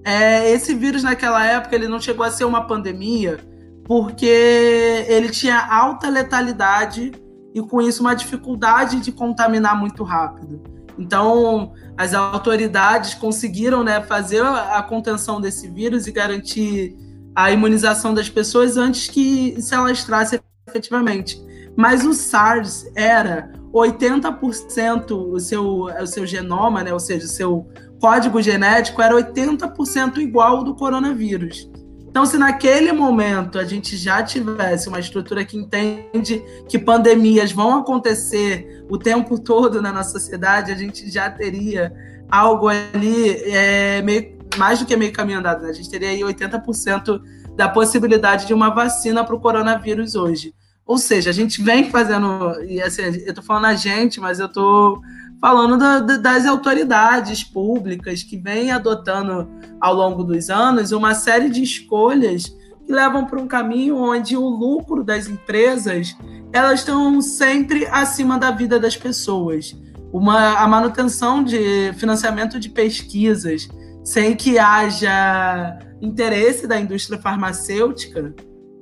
[0.05, 3.39] É, esse vírus, naquela época, ele não chegou a ser uma pandemia,
[3.85, 7.13] porque ele tinha alta letalidade
[7.59, 10.63] e, com isso, uma dificuldade de contaminar muito rápido.
[10.97, 16.97] Então, as autoridades conseguiram né, fazer a contenção desse vírus e garantir
[17.35, 21.41] a imunização das pessoas antes que se alastrasse efetivamente.
[21.77, 27.69] Mas o SARS era 80% o seu, o seu genoma, né, ou seja, o seu
[28.01, 31.71] código genético era 80% igual ao do coronavírus.
[32.11, 37.79] Então, se naquele momento a gente já tivesse uma estrutura que entende que pandemias vão
[37.79, 41.93] acontecer o tempo todo na nossa sociedade, a gente já teria
[42.31, 45.63] algo ali é, meio, mais do que meio caminho andado.
[45.63, 45.71] Né?
[45.71, 47.21] A gente teria aí 80%
[47.55, 50.55] da possibilidade de uma vacina para o coronavírus hoje.
[50.87, 54.47] Ou seja, a gente vem fazendo, e assim, eu estou falando a gente, mas eu
[54.47, 55.03] estou
[55.41, 59.49] falando da, das autoridades públicas que vêm adotando
[59.81, 62.47] ao longo dos anos uma série de escolhas
[62.87, 66.17] que levam para um caminho onde o lucro das empresas
[66.53, 69.77] elas estão sempre acima da vida das pessoas.
[70.13, 73.69] Uma, a manutenção de financiamento de pesquisas
[74.03, 78.35] sem que haja interesse da indústria farmacêutica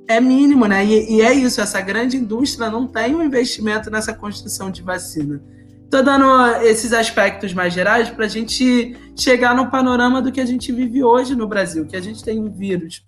[0.07, 0.85] é mínimo, né?
[0.85, 5.41] E, e, é isso, essa grande indústria não tem um investimento nessa construção de vacina.
[5.87, 10.45] Estou dando esses aspectos mais gerais para a gente chegar no panorama do que a
[10.45, 13.07] gente vive hoje no Brasil, que a gente tem um vírus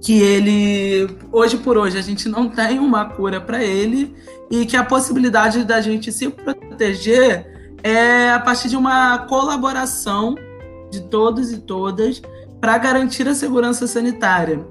[0.00, 4.14] que ele, hoje por hoje, a gente não tem uma cura para ele
[4.48, 10.36] e que a possibilidade da gente se proteger é a partir de uma colaboração
[10.92, 12.22] de todos e todas
[12.60, 14.64] para garantir a segurança sanitária.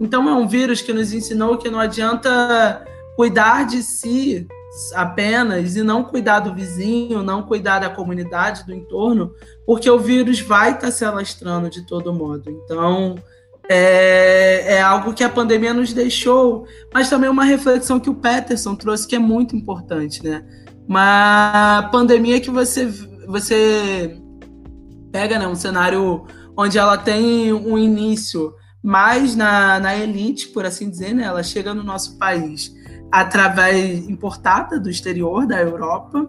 [0.00, 2.84] Então, é um vírus que nos ensinou que não adianta
[3.16, 4.48] cuidar de si
[4.94, 9.32] apenas e não cuidar do vizinho, não cuidar da comunidade, do entorno,
[9.66, 12.50] porque o vírus vai estar tá se alastrando de todo modo.
[12.50, 13.16] Então,
[13.68, 18.74] é, é, algo que a pandemia nos deixou, mas também uma reflexão que o Peterson
[18.74, 20.44] trouxe que é muito importante, né?
[20.86, 22.86] Uma pandemia que você,
[23.26, 24.20] você
[25.10, 30.90] pega né, um cenário onde ela tem um início mais na, na elite, por assim
[30.90, 31.24] dizer, né?
[31.24, 32.74] Ela chega no nosso país
[33.10, 36.28] através importada do exterior, da Europa,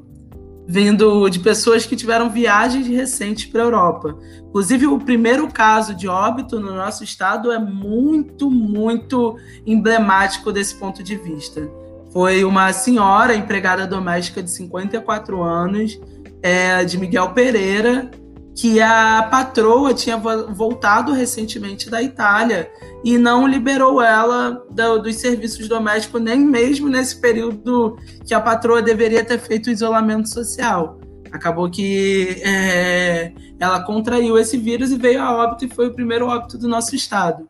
[0.67, 4.17] vindo de pessoas que tiveram viagens recentes para a Europa.
[4.47, 11.03] Inclusive, o primeiro caso de óbito no nosso estado é muito, muito emblemático desse ponto
[11.03, 11.69] de vista.
[12.11, 15.99] Foi uma senhora empregada doméstica de 54 anos,
[16.41, 18.09] é, de Miguel Pereira,
[18.55, 22.71] que a patroa tinha voltado recentemente da Itália
[23.03, 28.81] e não liberou ela do, dos serviços domésticos, nem mesmo nesse período que a patroa
[28.81, 30.97] deveria ter feito o isolamento social.
[31.33, 36.27] Acabou que é, ela contraiu esse vírus e veio a óbito e foi o primeiro
[36.27, 37.49] óbito do nosso estado.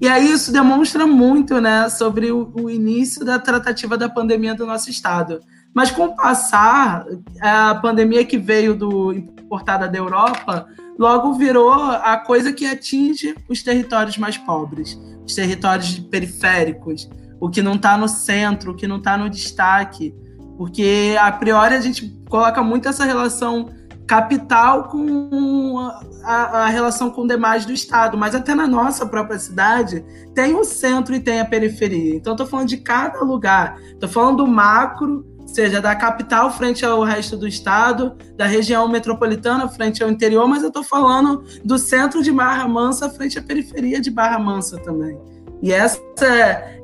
[0.00, 4.66] E aí isso demonstra muito, né, sobre o, o início da tratativa da pandemia do
[4.66, 5.40] nosso estado.
[5.74, 7.04] Mas com o passar,
[7.40, 10.66] a pandemia que veio do importada da Europa,
[10.98, 17.08] logo virou a coisa que atinge os territórios mais pobres, os territórios periféricos,
[17.40, 20.14] o que não está no centro, o que não está no destaque.
[20.56, 23.70] Porque, a priori, a gente coloca muito essa relação
[24.10, 25.78] capital com
[26.24, 30.04] a, a, relação com demais do estado, mas até na nossa própria cidade
[30.34, 32.16] tem o centro e tem a periferia.
[32.16, 33.78] Então estou falando de cada lugar.
[33.92, 39.68] Estou falando do macro, seja da capital frente ao resto do estado, da região metropolitana
[39.68, 44.00] frente ao interior, mas eu estou falando do centro de Barra Mansa frente à periferia
[44.00, 45.18] de Barra Mansa também.
[45.62, 46.00] E essa,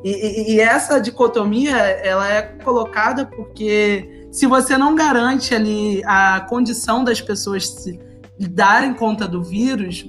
[0.04, 7.02] e, e essa dicotomia ela é colocada porque se você não garante ali a condição
[7.02, 7.98] das pessoas se
[8.38, 10.06] darem conta do vírus,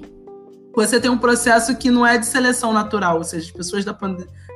[0.74, 3.96] você tem um processo que não é de seleção natural, ou seja, as pessoas da,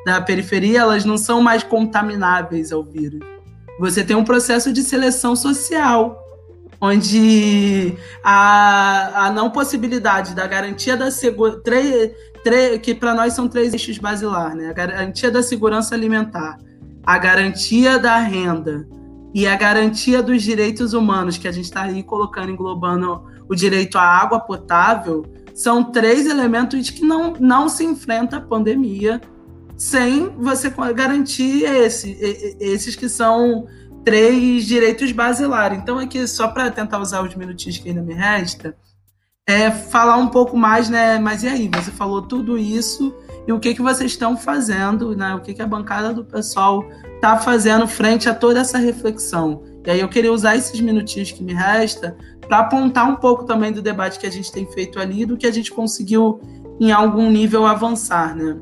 [0.05, 3.21] da periferia elas não são mais contamináveis ao vírus.
[3.79, 6.23] Você tem um processo de seleção social,
[6.81, 11.63] onde a, a não possibilidade da garantia da segurança,
[12.83, 14.71] que para nós são três eixos basilares, né?
[14.71, 16.59] A garantia da segurança alimentar,
[17.05, 18.87] a garantia da renda
[19.33, 23.97] e a garantia dos direitos humanos, que a gente está aí colocando, englobando o direito
[23.97, 29.21] à água potável, são três elementos que não, não se enfrenta a pandemia
[29.83, 32.17] sem você garantir esse,
[32.61, 33.67] esses que são
[34.05, 35.77] três direitos basilares.
[35.77, 38.77] Então, aqui, só para tentar usar os minutinhos que ainda me resta,
[39.45, 41.19] é falar um pouco mais, né?
[41.19, 41.69] Mas e aí?
[41.75, 43.13] Você falou tudo isso
[43.45, 45.35] e o que, que vocês estão fazendo, né?
[45.35, 46.85] O que, que a bancada do pessoal
[47.17, 49.65] está fazendo frente a toda essa reflexão.
[49.85, 53.73] E aí eu queria usar esses minutinhos que me resta para apontar um pouco também
[53.73, 56.41] do debate que a gente tem feito ali, do que a gente conseguiu
[56.81, 58.57] em algum nível avançar, né?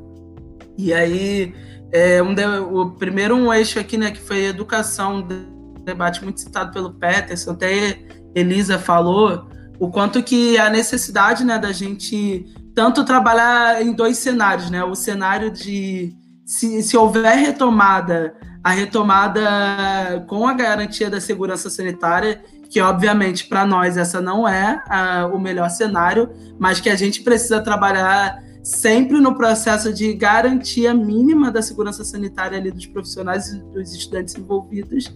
[0.86, 1.54] E aí,
[1.92, 6.40] é, um de, o primeiro um eixo aqui, né, que foi educação, um debate muito
[6.40, 7.98] citado pelo Peterson, até
[8.34, 14.70] Elisa falou, o quanto que a necessidade, né, da gente tanto trabalhar em dois cenários,
[14.70, 14.82] né?
[14.84, 16.14] O cenário de
[16.46, 23.66] se, se houver retomada, a retomada com a garantia da segurança sanitária, que obviamente para
[23.66, 29.20] nós essa não é a, o melhor cenário, mas que a gente precisa trabalhar sempre
[29.20, 35.12] no processo de garantia mínima da segurança sanitária ali dos profissionais e dos estudantes envolvidos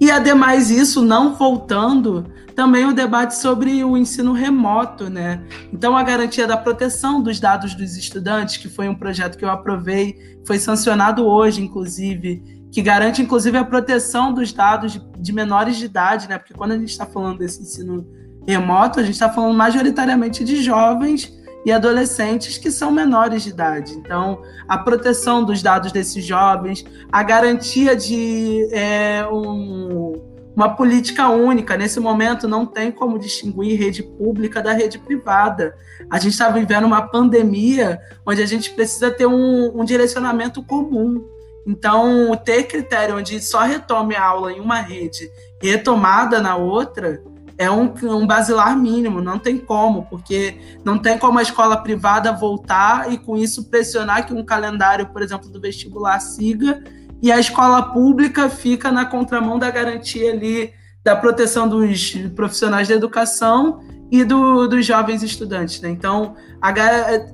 [0.00, 5.42] e, ademais, isso não voltando, também o debate sobre o ensino remoto, né?
[5.72, 9.50] Então, a garantia da proteção dos dados dos estudantes, que foi um projeto que eu
[9.50, 15.86] aprovei, foi sancionado hoje, inclusive, que garante, inclusive, a proteção dos dados de, menores de
[15.86, 16.38] idade, né?
[16.38, 18.06] Porque quando a gente está falando desse ensino
[18.46, 23.94] remoto, a gente está falando majoritariamente de jovens e adolescentes que são menores de idade.
[23.94, 30.14] Então, a proteção dos dados desses jovens, a garantia de é, um,
[30.54, 31.76] uma política única.
[31.76, 35.76] Nesse momento, não tem como distinguir rede pública da rede privada.
[36.10, 41.24] A gente está vivendo uma pandemia onde a gente precisa ter um, um direcionamento comum.
[41.66, 45.30] Então, ter critério onde só retome a aula em uma rede
[45.62, 47.22] e retomada na outra
[47.58, 52.32] é um, um basilar mínimo, não tem como, porque não tem como a escola privada
[52.32, 56.82] voltar e com isso pressionar que um calendário, por exemplo, do vestibular siga
[57.20, 62.94] e a escola pública fica na contramão da garantia ali da proteção dos profissionais da
[62.94, 65.90] educação e do, dos jovens estudantes, né?
[65.90, 66.72] Então, a,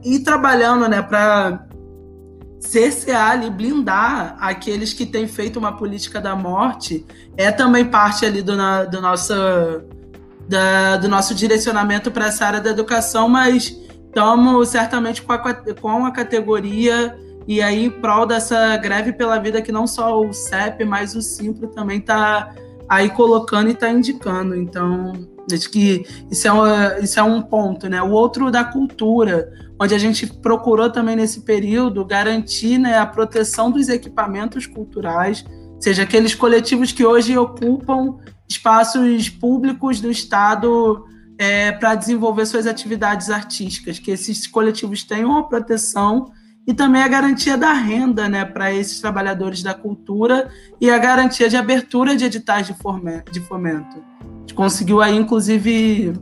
[0.03, 1.67] ir trabalhando, né, para
[2.61, 7.05] cercear e blindar aqueles que têm feito uma política da morte
[7.37, 9.35] é também parte ali do, na, do nosso
[10.48, 13.76] da, do nosso direcionamento para essa área da educação, mas
[14.07, 19.61] estamos certamente com a, com a categoria e aí em prol dessa greve pela vida
[19.61, 22.54] que não só o CEP, mas o Simpro também está
[22.88, 24.54] aí colocando e está indicando.
[24.54, 25.12] Então,
[25.52, 28.03] acho que isso é, uma, isso é um ponto, né?
[28.03, 33.70] O outro da cultura, onde a gente procurou também nesse período garantir né, a proteção
[33.70, 35.45] dos equipamentos culturais,
[35.78, 38.16] seja aqueles coletivos que hoje ocupam
[38.49, 41.05] espaços públicos do Estado
[41.38, 46.32] é, para desenvolver suas atividades artísticas, que esses coletivos tenham a proteção
[46.66, 50.49] e também a garantia da renda né, para esses trabalhadores da cultura
[50.80, 52.74] e a garantia de abertura de editais de,
[53.30, 54.03] de fomento.
[54.22, 56.14] A gente conseguiu aí, inclusive,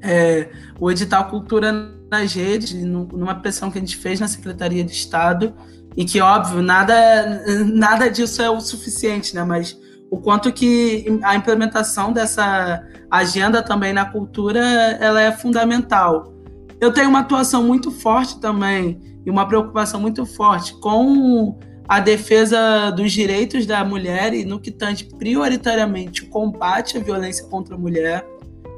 [0.00, 0.48] é,
[0.80, 1.72] o edital Cultura
[2.10, 5.54] nas Redes, numa pressão que a gente fez na Secretaria de Estado,
[5.96, 9.44] e que, óbvio, nada, nada disso é o suficiente, né?
[9.44, 9.78] mas
[10.14, 14.60] o quanto que a implementação dessa agenda também na cultura
[15.00, 16.32] ela é fundamental.
[16.80, 21.58] Eu tenho uma atuação muito forte também e uma preocupação muito forte com
[21.88, 27.44] a defesa dos direitos da mulher e no que tange prioritariamente o combate à violência
[27.46, 28.24] contra a mulher.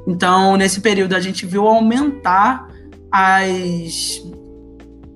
[0.07, 2.67] Então, nesse período, a gente viu aumentar
[3.11, 4.23] as,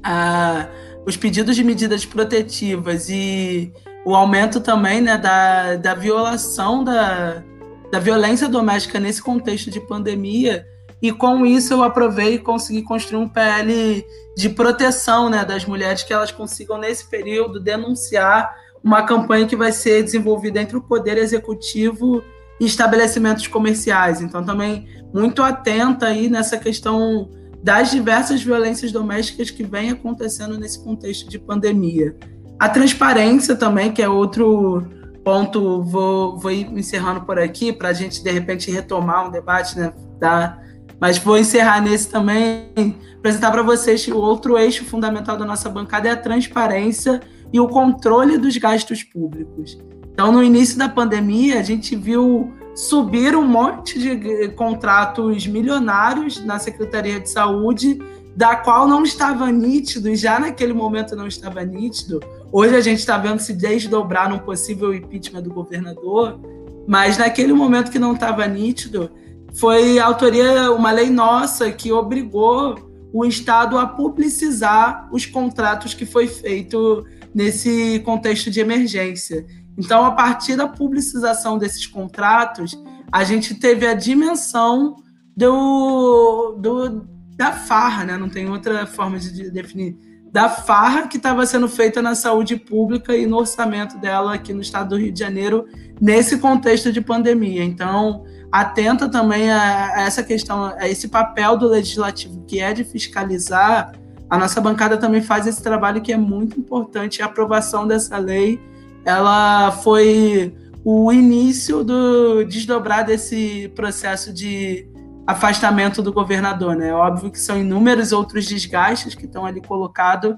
[0.03, 0.67] a,
[1.03, 3.73] os pedidos de medidas protetivas e
[4.05, 7.43] o aumento também né, da, da violação da,
[7.91, 10.65] da violência doméstica nesse contexto de pandemia.
[11.01, 16.03] E com isso eu aprovei e consegui construir um PL de proteção né, das mulheres,
[16.03, 21.17] que elas consigam, nesse período, denunciar uma campanha que vai ser desenvolvida entre o Poder
[21.17, 22.23] Executivo
[22.59, 24.21] e estabelecimentos comerciais.
[24.21, 27.29] Então, também muito atenta aí nessa questão
[27.63, 32.15] das diversas violências domésticas que vem acontecendo nesse contexto de pandemia.
[32.61, 34.85] A transparência também, que é outro
[35.23, 39.91] ponto, vou, vou encerrando por aqui, para a gente, de repente, retomar um debate, né?
[40.19, 40.59] Da,
[40.99, 42.69] mas vou encerrar nesse também,
[43.17, 47.19] apresentar para vocês que o outro eixo fundamental da nossa bancada é a transparência
[47.51, 49.79] e o controle dos gastos públicos.
[50.13, 56.59] Então, no início da pandemia, a gente viu subir um monte de contratos milionários na
[56.59, 57.99] Secretaria de Saúde,
[58.35, 62.19] da qual não estava nítido, e já naquele momento não estava nítido.
[62.53, 66.39] Hoje a gente está vendo se desdobrar num possível impeachment do governador,
[66.85, 69.09] mas naquele momento que não estava nítido,
[69.53, 72.75] foi autoria, uma lei nossa que obrigou
[73.13, 79.45] o Estado a publicizar os contratos que foi feito nesse contexto de emergência.
[79.77, 82.77] Então, a partir da publicização desses contratos,
[83.11, 84.97] a gente teve a dimensão
[85.35, 88.17] do, do da farra, né?
[88.17, 89.97] não tem outra forma de definir,
[90.31, 94.61] da farra que estava sendo feita na saúde pública e no orçamento dela aqui no
[94.61, 95.67] estado do Rio de Janeiro,
[95.99, 97.63] nesse contexto de pandemia.
[97.63, 102.85] Então, atenta também a, a essa questão, a esse papel do legislativo, que é de
[102.85, 103.91] fiscalizar.
[104.29, 107.21] A nossa bancada também faz esse trabalho que é muito importante.
[107.21, 108.57] A aprovação dessa lei,
[109.03, 114.87] ela foi o início do desdobrar desse processo de
[115.25, 116.89] afastamento do governador, né?
[116.89, 120.35] É óbvio que são inúmeros outros desgastes que estão ali colocados,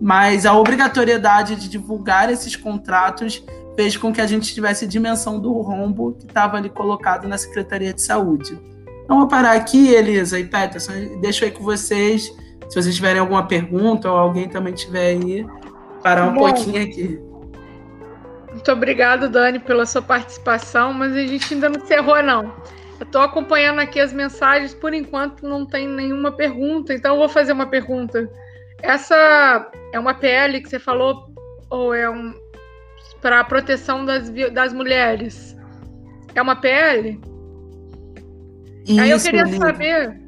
[0.00, 3.44] mas a obrigatoriedade de divulgar esses contratos
[3.76, 7.92] fez com que a gente tivesse dimensão do rombo que estava ali colocado na Secretaria
[7.92, 8.58] de Saúde.
[9.04, 12.24] Então, vou parar aqui, Elisa e Peterson, deixo aí com vocês,
[12.68, 15.46] se vocês tiverem alguma pergunta ou alguém também tiver aí,
[16.02, 17.20] parar um Bom, pouquinho aqui.
[18.50, 22.52] Muito obrigado, Dani, pela sua participação, mas a gente ainda não encerrou, não.
[22.98, 27.28] Eu estou acompanhando aqui as mensagens, por enquanto não tem nenhuma pergunta, então eu vou
[27.28, 28.30] fazer uma pergunta.
[28.82, 31.26] Essa é uma PL que você falou,
[31.68, 32.34] ou é um,
[33.20, 35.56] para a proteção das, das mulheres.
[36.34, 37.20] É uma PL?
[38.86, 40.20] Isso, Aí eu queria saber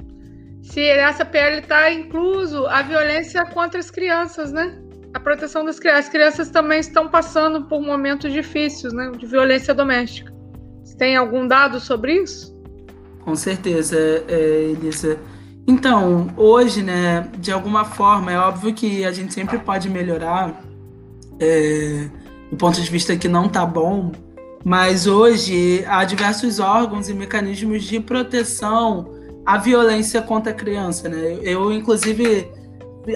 [0.62, 4.78] se essa PL está incluso a violência contra as crianças, né?
[5.14, 6.06] A proteção das crianças.
[6.06, 9.10] As crianças também estão passando por momentos difíceis, né?
[9.16, 10.32] De violência doméstica.
[10.84, 12.57] Você tem algum dado sobre isso?
[13.28, 13.94] Com certeza,
[14.26, 15.18] é, Elisa.
[15.66, 20.62] Então, hoje, né, de alguma forma, é óbvio que a gente sempre pode melhorar.
[21.38, 22.08] É,
[22.50, 24.12] do ponto de vista que não está bom,
[24.64, 29.10] mas hoje há diversos órgãos e mecanismos de proteção
[29.44, 31.06] à violência contra a criança.
[31.10, 31.38] Né?
[31.42, 32.50] Eu, inclusive,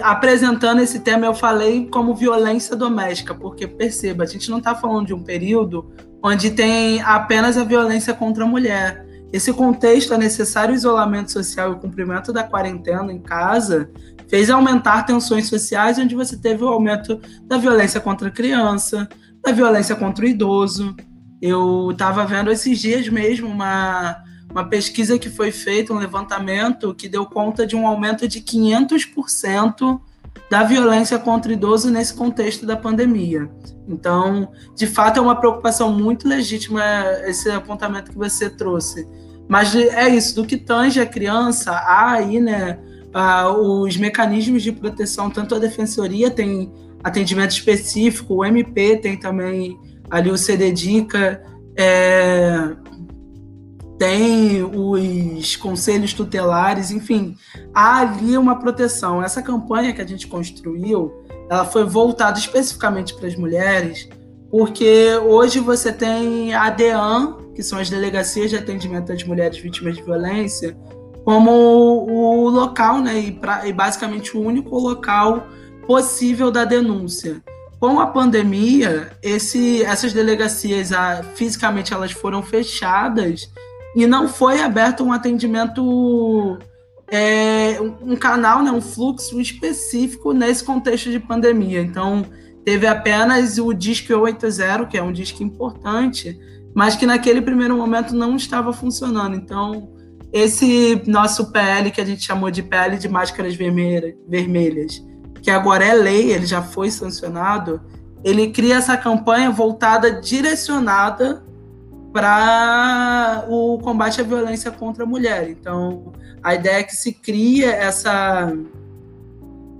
[0.03, 5.07] apresentando esse tema, eu falei como violência doméstica, porque perceba, a gente não está falando
[5.07, 5.91] de um período
[6.21, 9.02] onde tem apenas a violência contra a mulher.
[9.33, 13.89] Esse contexto, é necessário isolamento social e o cumprimento da quarentena em casa
[14.27, 19.09] fez aumentar tensões sociais, onde você teve o aumento da violência contra a criança,
[19.43, 20.95] da violência contra o idoso.
[21.41, 27.09] Eu estava vendo esses dias mesmo uma, uma pesquisa que foi feita, um levantamento que
[27.09, 29.99] deu conta de um aumento de 500%
[30.53, 33.49] da violência contra o idoso nesse contexto da pandemia.
[33.87, 36.83] Então, de fato, é uma preocupação muito legítima
[37.25, 39.07] esse apontamento que você trouxe.
[39.49, 42.77] Mas é isso, do que tange a criança, há aí, né,
[43.57, 46.71] os mecanismos de proteção, tanto a defensoria tem
[47.03, 49.75] atendimento específico, o MP tem também
[50.07, 51.43] ali o CD Dica,
[51.75, 52.75] é,
[54.03, 57.37] tem os conselhos tutelares, enfim,
[57.73, 59.23] há ali uma proteção.
[59.23, 64.09] Essa campanha que a gente construiu, ela foi voltada especificamente para as mulheres,
[64.51, 69.95] porque hoje você tem a DEAN, que são as delegacias de atendimento às mulheres vítimas
[69.95, 70.77] de violência,
[71.23, 75.47] como o local, né, e, pra, e basicamente o único local
[75.87, 77.41] possível da denúncia.
[77.79, 83.49] com a pandemia, esse, essas delegacias, a, fisicamente, elas foram fechadas
[83.95, 86.57] e não foi aberto um atendimento,
[87.11, 91.81] é, um canal, né, um fluxo específico nesse contexto de pandemia.
[91.81, 92.25] Então,
[92.65, 96.39] teve apenas o Disque 80, que é um disco importante,
[96.73, 99.35] mas que naquele primeiro momento não estava funcionando.
[99.35, 99.89] Então,
[100.31, 105.03] esse nosso PL, que a gente chamou de PL de máscaras vermelhas,
[105.43, 107.79] que agora é lei, ele já foi sancionado,
[108.23, 111.43] ele cria essa campanha voltada, direcionada
[112.13, 115.49] para o combate à violência contra a mulher.
[115.49, 118.53] Então, a ideia é que se cria essa,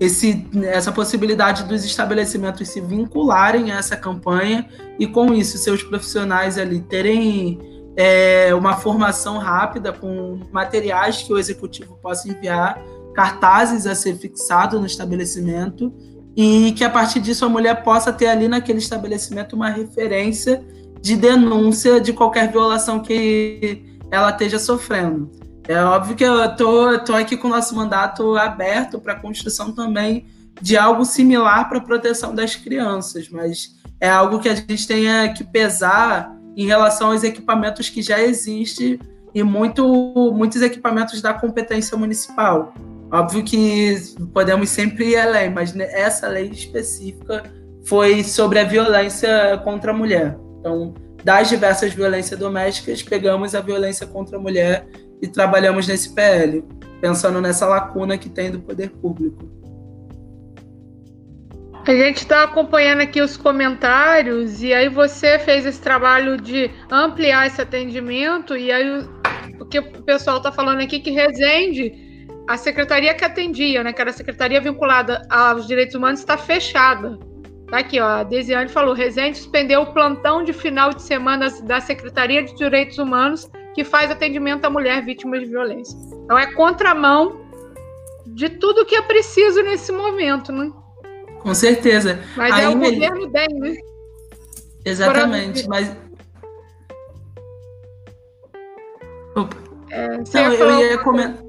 [0.00, 4.68] esse, essa possibilidade dos estabelecimentos se vincularem a essa campanha
[4.98, 7.60] e, com isso, seus profissionais ali terem
[7.96, 12.82] é, uma formação rápida com materiais que o executivo possa enviar
[13.14, 15.94] cartazes a ser fixado no estabelecimento
[16.36, 20.64] e que a partir disso a mulher possa ter ali naquele estabelecimento uma referência
[21.04, 25.30] de denúncia de qualquer violação que ela esteja sofrendo.
[25.68, 29.70] É óbvio que eu tô, tô aqui com o nosso mandato aberto para a construção
[29.70, 30.26] também
[30.62, 35.30] de algo similar para a proteção das crianças, mas é algo que a gente tenha
[35.34, 38.98] que pesar em relação aos equipamentos que já existem
[39.34, 39.86] e muito,
[40.34, 42.72] muitos equipamentos da competência municipal.
[43.12, 43.94] Óbvio que
[44.32, 47.42] podemos sempre ir além, mas essa lei específica
[47.84, 50.38] foi sobre a violência contra a mulher.
[50.64, 54.86] Então, das diversas violências domésticas, pegamos a violência contra a mulher
[55.20, 56.64] e trabalhamos nesse PL,
[57.02, 59.46] pensando nessa lacuna que tem do poder público.
[61.86, 67.46] A gente está acompanhando aqui os comentários e aí você fez esse trabalho de ampliar
[67.46, 69.06] esse atendimento e aí
[69.60, 71.92] o que o pessoal está falando aqui que Resende
[72.48, 77.18] a secretaria que atendia, né, que era a secretaria vinculada aos direitos humanos, está fechada.
[77.68, 81.80] Tá aqui, ó, a Desiane falou, Resende suspendeu o plantão de final de semana da
[81.80, 85.98] Secretaria de Direitos Humanos que faz atendimento à mulher vítima de violência.
[86.24, 87.40] Então é contramão
[88.26, 90.70] de tudo que é preciso nesse momento, né?
[91.40, 92.20] Com certeza.
[92.36, 93.76] Mas Aí, é o governo DEM, né?
[94.84, 95.94] Exatamente, mas...
[99.36, 99.56] Opa.
[99.90, 101.43] É, Não, eu ia comentar...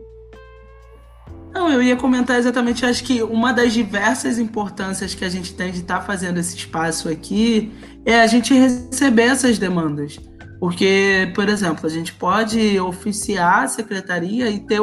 [1.75, 5.79] Eu ia comentar exatamente, acho que uma das diversas importâncias que a gente tem de
[5.79, 7.69] estar tá fazendo esse espaço aqui
[8.05, 10.17] é a gente receber essas demandas.
[10.57, 14.79] Porque, por exemplo, a gente pode oficiar a secretaria e ter,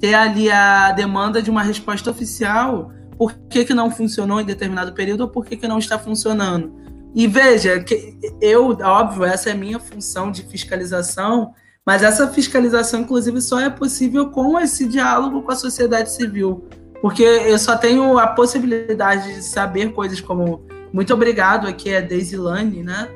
[0.00, 4.92] ter ali a demanda de uma resposta oficial por que, que não funcionou em determinado
[4.94, 6.74] período ou por que, que não está funcionando.
[7.14, 11.54] E veja, que eu, óbvio, essa é a minha função de fiscalização,
[11.86, 16.64] mas essa fiscalização, inclusive, só é possível com esse diálogo com a sociedade civil.
[17.00, 20.66] Porque eu só tenho a possibilidade de saber coisas como.
[20.92, 23.08] Muito obrigado aqui é Deisilane, né?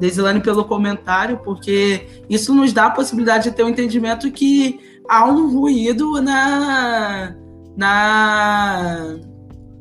[0.00, 5.26] Deisilane pelo comentário, porque isso nos dá a possibilidade de ter um entendimento que há
[5.26, 7.34] um ruído na,
[7.76, 9.16] na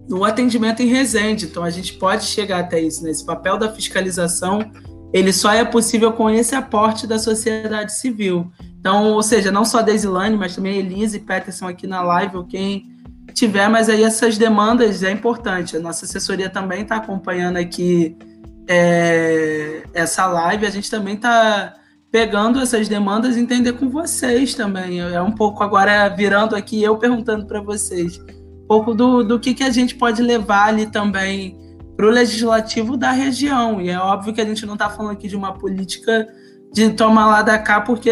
[0.10, 1.46] no atendimento em Resende.
[1.46, 3.04] Então a gente pode chegar até isso.
[3.04, 3.12] Né?
[3.26, 4.70] papel da fiscalização
[5.14, 8.52] ele só é possível com esse aporte da sociedade civil.
[8.80, 12.38] Então, ou seja, não só a Deisilane, mas também Elise e Peterson aqui na live,
[12.38, 12.92] ou quem
[13.32, 15.78] tiver, mas aí essas demandas é importante.
[15.78, 18.18] A nossa assessoria também está acompanhando aqui
[18.68, 21.76] é, essa live, a gente também está
[22.12, 25.00] pegando essas demandas e entender com vocês também.
[25.00, 29.54] É um pouco agora virando aqui, eu perguntando para vocês, um pouco do, do que,
[29.54, 31.63] que a gente pode levar ali também
[31.96, 33.82] para o legislativo da região.
[33.82, 36.28] E é óbvio que a gente não está falando aqui de uma política
[36.72, 38.12] de tomar lá da cá, porque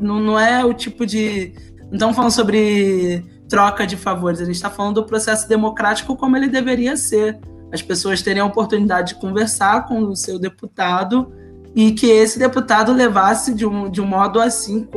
[0.00, 1.52] não, não é o tipo de.
[1.86, 6.36] Não estamos falando sobre troca de favores, a gente está falando do processo democrático como
[6.36, 7.38] ele deveria ser.
[7.72, 11.32] As pessoas terem a oportunidade de conversar com o seu deputado
[11.74, 14.88] e que esse deputado levasse de um, de um modo assim,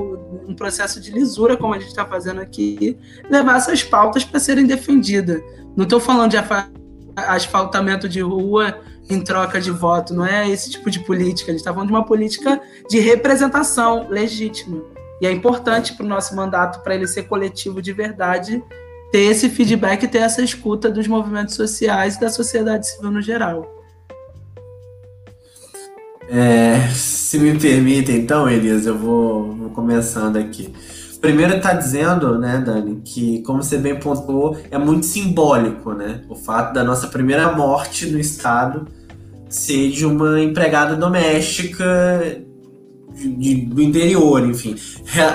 [0.47, 2.97] um processo de lisura, como a gente está fazendo aqui,
[3.29, 5.41] levasse as pautas para serem defendidas.
[5.75, 6.37] Não estou falando de
[7.15, 8.79] asfaltamento de rua
[9.09, 10.13] em troca de voto.
[10.13, 11.51] Não é esse tipo de política.
[11.51, 14.81] Gente está falando de uma política de representação legítima.
[15.21, 18.63] E é importante para o nosso mandato, para ele ser coletivo de verdade,
[19.11, 23.75] ter esse feedback, ter essa escuta dos movimentos sociais e da sociedade civil no geral.
[26.31, 30.73] É, se me permite, então, Elisa, eu vou, vou começando aqui.
[31.21, 36.35] Primeiro está dizendo, né, Dani, que como você bem pontuou, é muito simbólico, né, o
[36.35, 38.87] fato da nossa primeira morte no estado
[39.49, 42.41] ser de uma empregada doméstica
[43.13, 44.75] de, de, do interior, enfim,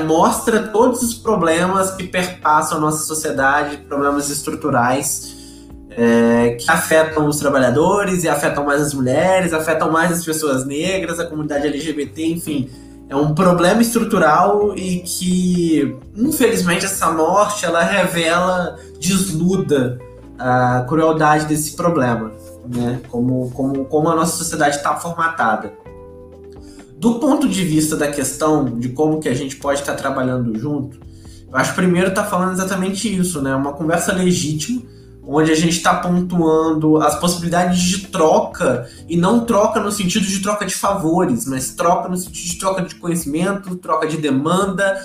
[0.07, 5.35] mostra todos os problemas que perpassam a nossa sociedade, problemas estruturais
[5.97, 11.21] é, que afetam os trabalhadores e afetam mais as mulheres, afetam mais as pessoas negras,
[11.21, 12.71] a comunidade LGBT, enfim.
[13.09, 19.99] É um problema estrutural e que, infelizmente, essa morte ela revela, desnuda
[20.39, 22.33] a crueldade desse problema,
[22.67, 23.01] né?
[23.09, 25.73] Como, como, como a nossa sociedade está formatada.
[26.97, 30.99] Do ponto de vista da questão de como que a gente pode estar trabalhando junto,
[31.51, 33.55] eu acho que primeiro está falando exatamente isso, né?
[33.55, 34.83] Uma conversa legítima
[35.27, 40.41] onde a gente está pontuando as possibilidades de troca, e não troca no sentido de
[40.41, 45.01] troca de favores, mas troca no sentido de troca de conhecimento, troca de demanda,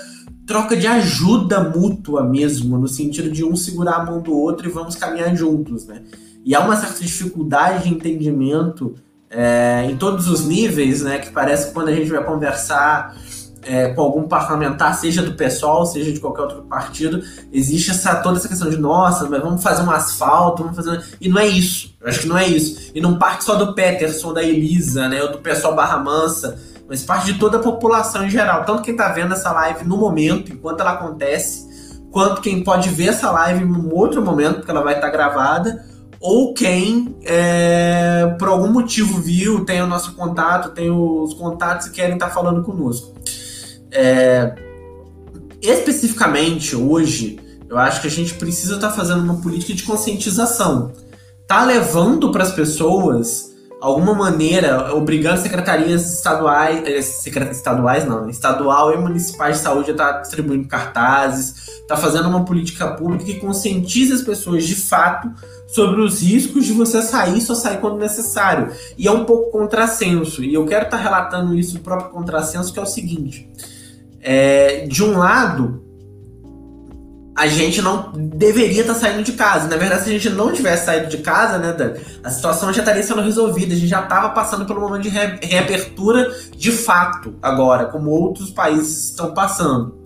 [0.46, 4.72] troca de ajuda mútua mesmo, no sentido de um segurar a mão do outro e
[4.72, 6.02] vamos caminhar juntos, né?
[6.44, 8.94] E há uma certa dificuldade de entendimento
[9.30, 11.18] é, em todos os níveis, né?
[11.18, 13.16] Que parece que quando a gente vai conversar
[13.62, 18.38] é, com algum parlamentar, seja do PSOL, seja de qualquer outro partido, existe essa, toda
[18.38, 21.02] essa questão de, nossa, mas vamos fazer um asfalto, vamos fazer.
[21.20, 21.94] E não é isso.
[22.00, 22.90] Eu acho que não é isso.
[22.94, 25.22] E não parte só do Peterson, da Elisa, né?
[25.22, 26.58] Ou do pessoal Barra Mansa,
[26.88, 28.64] mas parte de toda a população em geral.
[28.64, 31.68] Tanto quem está vendo essa live no momento, enquanto ela acontece,
[32.10, 35.84] quanto quem pode ver essa live num outro momento, porque ela vai estar tá gravada,
[36.20, 41.92] ou quem, é, por algum motivo, viu, tem o nosso contato, tem os contatos e
[41.92, 43.14] querem estar tá falando conosco.
[43.92, 44.54] É,
[45.62, 47.38] especificamente hoje,
[47.68, 50.92] eu acho que a gente precisa estar tá fazendo uma política de conscientização.
[51.46, 56.98] Tá levando para as pessoas alguma maneira, obrigando secretarias estaduais, eh,
[57.50, 61.54] estaduais não, estadual e municipais de saúde a estar tá distribuindo cartazes,
[61.88, 65.32] tá fazendo uma política pública que conscientize as pessoas de fato
[65.66, 68.70] sobre os riscos de você sair só sair quando necessário.
[68.98, 72.72] E é um pouco contrassenso, e eu quero estar tá relatando isso do próprio contrassenso,
[72.72, 73.50] que é o seguinte:
[74.22, 75.82] é, de um lado,
[77.34, 79.66] a gente não deveria estar tá saindo de casa.
[79.66, 82.80] Na verdade, se a gente não tivesse saído de casa, né, Dan, a situação já
[82.80, 83.72] estaria sendo resolvida.
[83.72, 88.50] A gente já estava passando pelo momento de re reabertura de fato agora, como outros
[88.50, 89.98] países estão passando.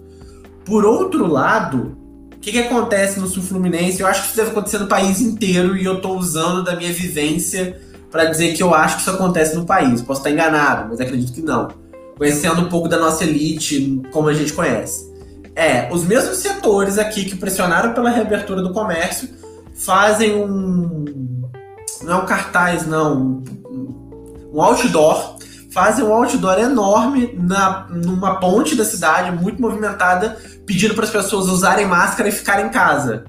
[0.64, 1.96] Por outro lado,
[2.34, 4.00] o que, que acontece no Sul Fluminense?
[4.00, 6.92] Eu acho que isso deve acontecer no país inteiro e eu estou usando da minha
[6.92, 7.80] vivência
[8.12, 10.00] para dizer que eu acho que isso acontece no país.
[10.00, 11.83] Posso estar enganado, mas acredito que não
[12.16, 15.12] conhecendo um pouco da nossa elite, como a gente conhece.
[15.56, 19.28] É, os mesmos setores aqui que pressionaram pela reabertura do comércio
[19.74, 21.04] fazem um.
[22.02, 23.42] Não é um cartaz, não.
[24.52, 25.34] Um outdoor.
[25.70, 31.48] Fazem um outdoor enorme na, numa ponte da cidade, muito movimentada, pedindo para as pessoas
[31.48, 33.24] usarem máscara e ficarem em casa.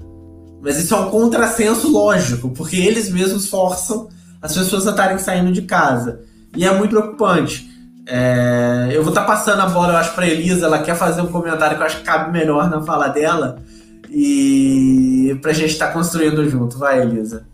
[0.62, 4.08] Mas isso é um contrassenso lógico, porque eles mesmos forçam
[4.40, 6.20] as pessoas a estarem saindo de casa.
[6.56, 7.68] E é muito preocupante.
[8.08, 10.66] É, eu vou estar tá passando a bola, eu acho, para Elisa.
[10.66, 13.58] Ela quer fazer um comentário que eu acho que cabe melhor na fala dela.
[14.08, 16.78] E pra gente estar tá construindo junto.
[16.78, 17.46] Vai, Elisa.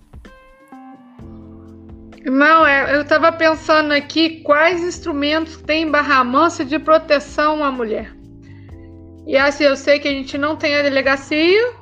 [2.25, 7.73] Não, é, eu estava pensando aqui quais instrumentos tem em Barra Mansa de proteção à
[7.73, 8.15] mulher.
[9.27, 11.73] E assim, eu sei que a gente não tem a delegacia,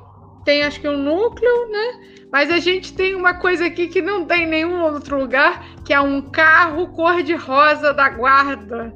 [0.44, 2.26] tem acho que um núcleo, né?
[2.32, 5.92] Mas a gente tem uma coisa aqui que não tem em nenhum outro lugar, que
[5.92, 8.94] é um carro cor-de-rosa da guarda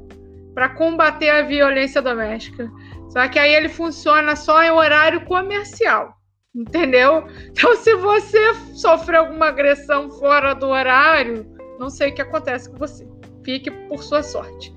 [0.53, 2.71] para combater a violência doméstica.
[3.09, 6.13] Só que aí ele funciona só em horário comercial,
[6.55, 7.25] entendeu?
[7.51, 11.45] Então, se você sofrer alguma agressão fora do horário,
[11.77, 13.05] não sei o que acontece com você.
[13.43, 14.73] Fique por sua sorte.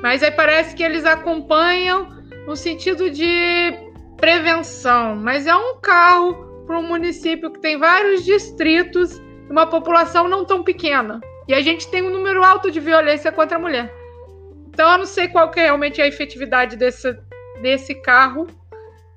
[0.00, 2.08] Mas aí parece que eles acompanham
[2.46, 3.87] no sentido de
[4.18, 6.34] prevenção, mas é um carro
[6.66, 11.20] para um município que tem vários distritos e uma população não tão pequena.
[11.46, 13.90] E a gente tem um número alto de violência contra a mulher.
[14.68, 17.16] Então eu não sei qual que é realmente a efetividade desse,
[17.62, 18.46] desse carro,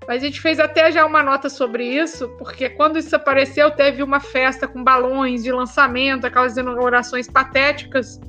[0.07, 4.01] mas a gente fez até já uma nota sobre isso, porque quando isso apareceu, teve
[4.01, 8.19] uma festa com balões de lançamento, aquelas inaugurações patéticas.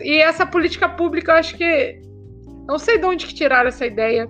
[0.00, 2.00] E essa política pública, eu acho que.
[2.66, 4.28] Não sei de onde que tiraram essa ideia.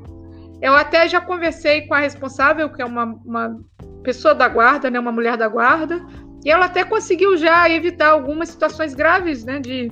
[0.61, 3.61] Eu até já conversei com a responsável, que é uma, uma
[4.03, 6.05] pessoa da guarda, né, uma mulher da guarda,
[6.45, 9.91] e ela até conseguiu já evitar algumas situações graves, né, de,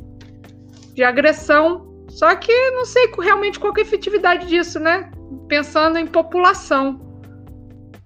[0.94, 1.86] de agressão.
[2.08, 5.10] Só que não sei realmente qual é a efetividade disso, né?
[5.48, 7.00] Pensando em população.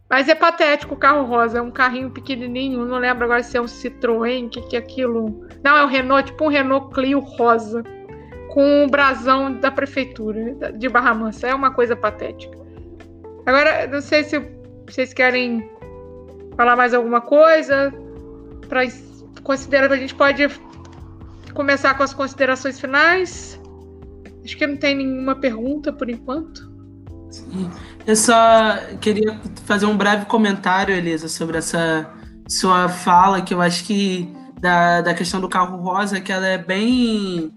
[0.09, 3.61] Mas é patético o carro rosa, é um carrinho pequenininho, não lembro agora se é
[3.61, 5.47] um Citroën, o que, que é aquilo.
[5.63, 7.85] Não, é um Renault, tipo um Renault Clio rosa,
[8.51, 11.49] com o brasão da prefeitura de Barra Mansa.
[11.49, 12.57] É uma coisa patética.
[13.47, 14.41] Agora, não sei se
[14.87, 15.69] vocês querem
[16.57, 17.93] falar mais alguma coisa?
[18.69, 18.83] Para
[19.43, 20.49] considerar a gente pode
[21.55, 23.61] começar com as considerações finais.
[24.45, 26.71] Acho que não tem nenhuma pergunta por enquanto.
[27.31, 27.71] Sim.
[28.07, 32.11] Eu só queria fazer um breve comentário, Elisa, sobre essa
[32.49, 34.29] sua fala, que eu acho que
[34.61, 37.53] da, da questão do carro rosa, que ela é bem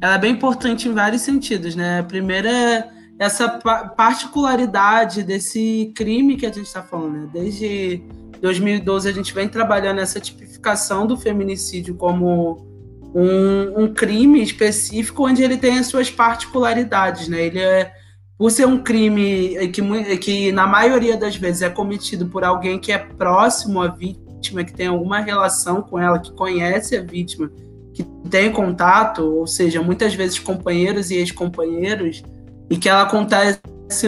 [0.00, 2.00] ela é bem importante em vários sentidos, né?
[2.00, 2.88] A primeira é
[3.18, 3.48] essa
[3.96, 7.28] particularidade desse crime que a gente está falando, né?
[7.32, 8.02] Desde
[8.40, 12.64] 2012 a gente vem trabalhando essa tipificação do feminicídio como
[13.12, 17.46] um, um, crime específico onde ele tem as suas particularidades, né?
[17.46, 17.92] Ele é
[18.38, 22.92] por ser um crime que, que na maioria das vezes é cometido por alguém que
[22.92, 27.50] é próximo à vítima, que tem alguma relação com ela, que conhece a vítima,
[27.98, 32.22] que tem contato, ou seja, muitas vezes companheiros e ex-companheiros,
[32.70, 33.58] e que ela acontece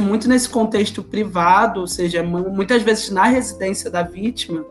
[0.00, 4.64] muito nesse contexto privado, ou seja, muitas vezes na residência da vítima.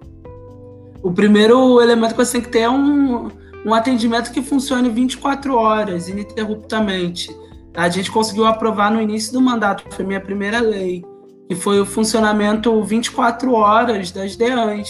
[1.03, 3.29] O primeiro elemento que você tem que ter é um,
[3.65, 7.35] um atendimento que funcione 24 horas, ininterruptamente.
[7.73, 11.03] A gente conseguiu aprovar no início do mandato, foi minha primeira lei,
[11.49, 14.89] que foi o funcionamento 24 horas das DEANs,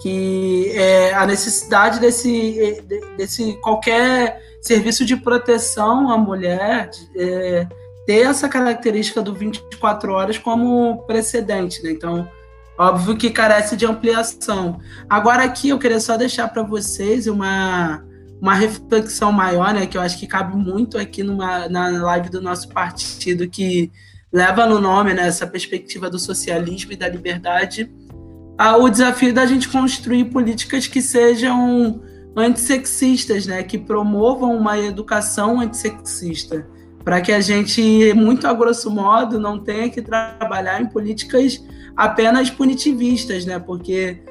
[0.00, 2.82] que é a necessidade desse,
[3.16, 7.66] desse qualquer serviço de proteção à mulher é,
[8.06, 11.90] ter essa característica do 24 horas como precedente, né?
[11.90, 12.28] Então,
[12.78, 14.78] Óbvio que carece de ampliação.
[15.10, 18.04] Agora aqui eu queria só deixar para vocês uma,
[18.40, 22.40] uma reflexão maior, né, que eu acho que cabe muito aqui numa, na live do
[22.40, 23.90] nosso partido, que
[24.32, 27.90] leva no nome né, essa perspectiva do socialismo e da liberdade,
[28.58, 32.00] o desafio da gente construir políticas que sejam
[32.36, 36.66] antissexistas, né, que promovam uma educação antissexista,
[37.04, 41.62] para que a gente, muito a grosso modo, não tenha que trabalhar em políticas
[41.96, 43.58] apenas punitivistas, né?
[43.58, 44.22] Porque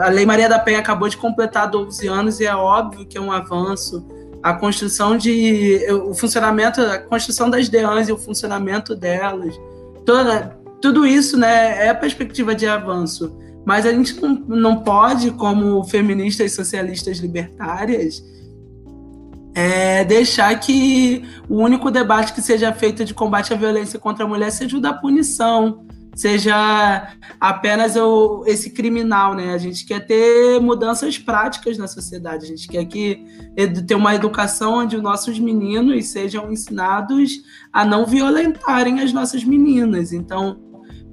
[0.00, 3.20] a Lei Maria da Penha acabou de completar 12 anos e é óbvio que é
[3.20, 4.06] um avanço.
[4.42, 5.84] A construção de.
[5.90, 9.54] o funcionamento, a construção das DEANs e o funcionamento delas.
[10.04, 13.36] Toda, tudo isso né, é perspectiva de avanço.
[13.64, 18.22] Mas a gente não, não pode, como feministas socialistas libertárias,
[19.54, 24.28] é deixar que o único debate que seja feito de combate à violência contra a
[24.28, 27.08] mulher seja o da punição seja
[27.40, 29.54] apenas o, esse criminal, né?
[29.54, 33.24] A gente quer ter mudanças práticas na sociedade, a gente quer que
[33.86, 37.42] ter uma educação onde os nossos meninos sejam ensinados
[37.72, 40.12] a não violentarem as nossas meninas.
[40.12, 40.60] Então,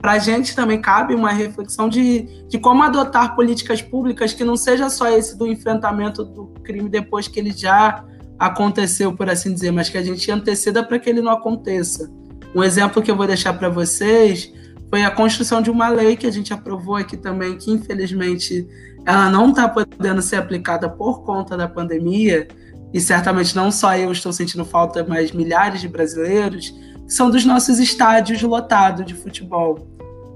[0.02, 4.56] para a gente também cabe uma reflexão de, de como adotar políticas públicas que não
[4.56, 8.04] seja só esse do enfrentamento do crime depois que ele já
[8.38, 12.10] aconteceu, por assim dizer, mas que a gente anteceda para que ele não aconteça.
[12.56, 14.52] Um exemplo que eu vou deixar para vocês
[14.89, 18.66] foi a construção de uma lei que a gente aprovou aqui também, que infelizmente
[19.06, 22.47] ela não está podendo ser aplicada por conta da pandemia,
[22.93, 26.74] e certamente não só eu estou sentindo falta, mas milhares de brasileiros,
[27.10, 29.80] são dos nossos estádios lotados de futebol.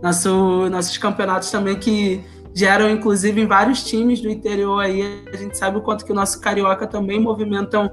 [0.02, 2.22] Nosso, nossos campeonatos também que
[2.54, 6.16] geram, inclusive, em vários times do interior aí, a gente sabe o quanto que o
[6.16, 7.92] nosso carioca também movimentam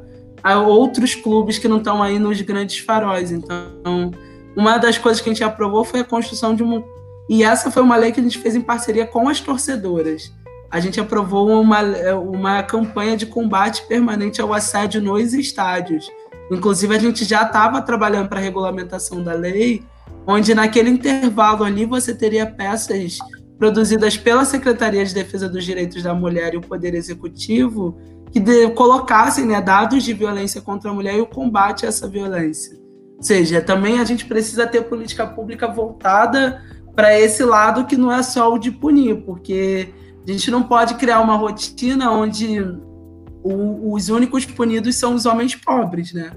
[0.66, 3.30] outros clubes que não estão aí nos grandes faróis.
[3.30, 4.10] Então,
[4.56, 6.82] uma das coisas que a gente aprovou foi a construção de uma.
[7.28, 10.32] E essa foi uma lei que a gente fez em parceria com as torcedoras.
[10.70, 11.80] A gente aprovou uma,
[12.14, 16.08] uma campanha de combate permanente ao assédio nos estádios.
[16.50, 19.82] Inclusive, a gente já estava trabalhando para a regulamentação da lei,
[20.26, 23.18] onde naquele intervalo ali você teria peças
[23.58, 27.96] produzidas pela Secretaria de Defesa dos Direitos da Mulher e o Poder Executivo
[28.30, 32.08] que de, colocassem né, dados de violência contra a mulher e o combate a essa
[32.08, 32.78] violência.
[33.16, 36.62] Ou seja, também a gente precisa ter política pública voltada
[36.94, 39.92] para esse lado que não é só o de punir, porque
[40.26, 42.58] a gente não pode criar uma rotina onde
[43.42, 46.32] o, os únicos punidos são os homens pobres, né?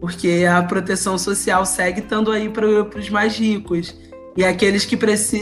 [0.00, 3.96] Porque a proteção social segue estando aí para os mais ricos.
[4.36, 4.96] E aqueles que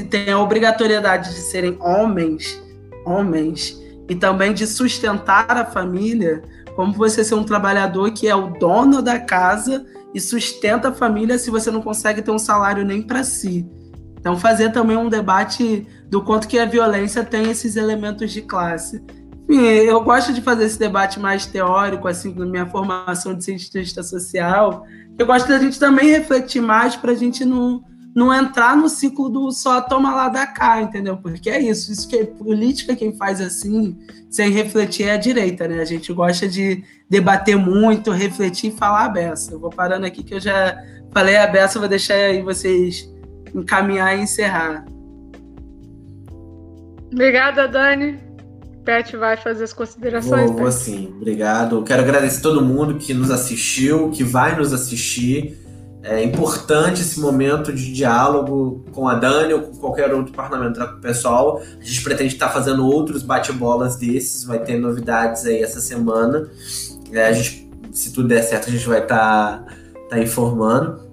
[0.05, 2.63] têm a obrigatoriedade de serem homens,
[3.05, 3.79] homens,
[4.09, 6.43] e também de sustentar a família,
[6.75, 9.85] como você ser um trabalhador que é o dono da casa
[10.15, 13.69] e sustenta a família se você não consegue ter um salário nem para si.
[14.19, 19.03] Então, fazer também um debate do quanto que a violência tem esses elementos de classe.
[19.49, 24.85] Eu gosto de fazer esse debate mais teórico, assim, na minha formação de cientista social.
[25.17, 27.83] Eu gosto da gente também refletir mais para a gente não,
[28.15, 31.17] não entrar no ciclo do só toma lá da cá, entendeu?
[31.17, 33.97] Porque é isso, isso que é política quem faz assim,
[34.29, 35.81] sem refletir é a direita, né?
[35.81, 39.53] A gente gosta de debater muito, refletir e falar a beça.
[39.53, 40.77] Eu vou parando aqui que eu já
[41.13, 43.09] falei a beça, vou deixar aí vocês
[43.55, 44.85] encaminhar e encerrar.
[47.13, 48.26] Obrigada, Dani.
[48.87, 50.49] Pet vai fazer as considerações.
[50.49, 51.83] Vou, vou sim, obrigado.
[51.83, 55.59] Quero agradecer todo mundo que nos assistiu, que vai nos assistir.
[56.05, 60.99] É importante esse momento de diálogo com a Dani ou com qualquer outro parlamentar com
[60.99, 61.61] o pessoal.
[61.81, 66.49] A gente pretende estar fazendo outros bate-bolas desses, vai ter novidades aí essa semana.
[67.11, 69.65] É, a gente, se tudo der certo, a gente vai estar
[70.09, 71.05] tá informando.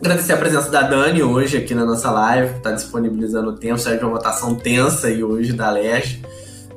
[0.00, 3.98] Agradecer a presença da Dani hoje aqui na nossa live, está disponibilizando o tempo, saiu
[3.98, 6.22] de uma votação tensa aí hoje da LERJ,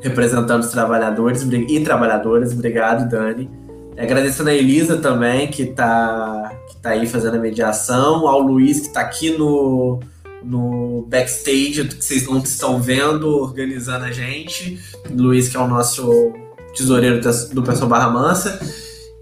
[0.01, 2.51] representando os trabalhadores e trabalhadoras.
[2.51, 3.49] Obrigado, Dani.
[3.97, 8.87] Agradecendo a Elisa também, que está que tá aí fazendo a mediação, ao Luiz, que
[8.87, 9.99] está aqui no,
[10.43, 14.79] no backstage, que vocês não estão vendo, organizando a gente.
[15.09, 16.33] Luiz, que é o nosso
[16.75, 17.21] tesoureiro
[17.53, 18.59] do Pessoal Barra Mansa.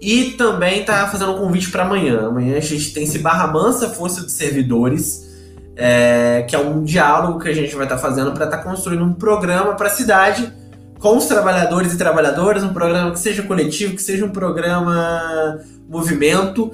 [0.00, 2.28] E também tá fazendo um convite para amanhã.
[2.28, 5.28] Amanhã a gente tem esse Barra Mansa Força de Servidores,
[5.76, 8.62] é, que é um diálogo que a gente vai estar tá fazendo para estar tá
[8.62, 10.59] construindo um programa para a cidade
[11.00, 16.70] com os trabalhadores e trabalhadoras, um programa que seja coletivo, que seja um programa movimento.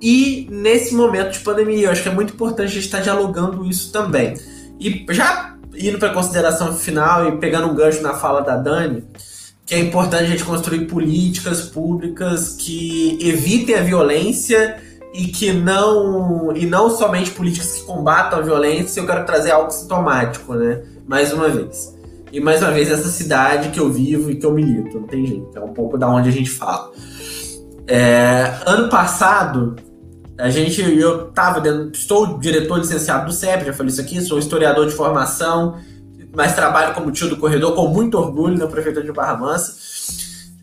[0.00, 3.64] E nesse momento de pandemia, eu acho que é muito importante a gente estar dialogando
[3.64, 4.34] isso também.
[4.78, 9.04] E já indo para a consideração final e pegando um gancho na fala da Dani,
[9.64, 14.76] que é importante a gente construir políticas públicas que evitem a violência
[15.14, 19.00] e que não e não somente políticas que combatam a violência.
[19.00, 20.82] Eu quero trazer algo sintomático, né?
[21.06, 22.01] Mais uma vez.
[22.32, 25.26] E mais uma vez essa cidade que eu vivo e que eu milito, não tem
[25.26, 25.50] jeito.
[25.54, 26.90] É um pouco da onde a gente fala.
[27.86, 29.76] É, ano passado
[30.38, 34.38] a gente eu tava dentro, estou diretor licenciado do CEP, já falei isso aqui, sou
[34.38, 35.76] historiador de formação
[36.34, 39.74] mas trabalho como tio do corredor com muito orgulho na prefeitura de Barra Mansa.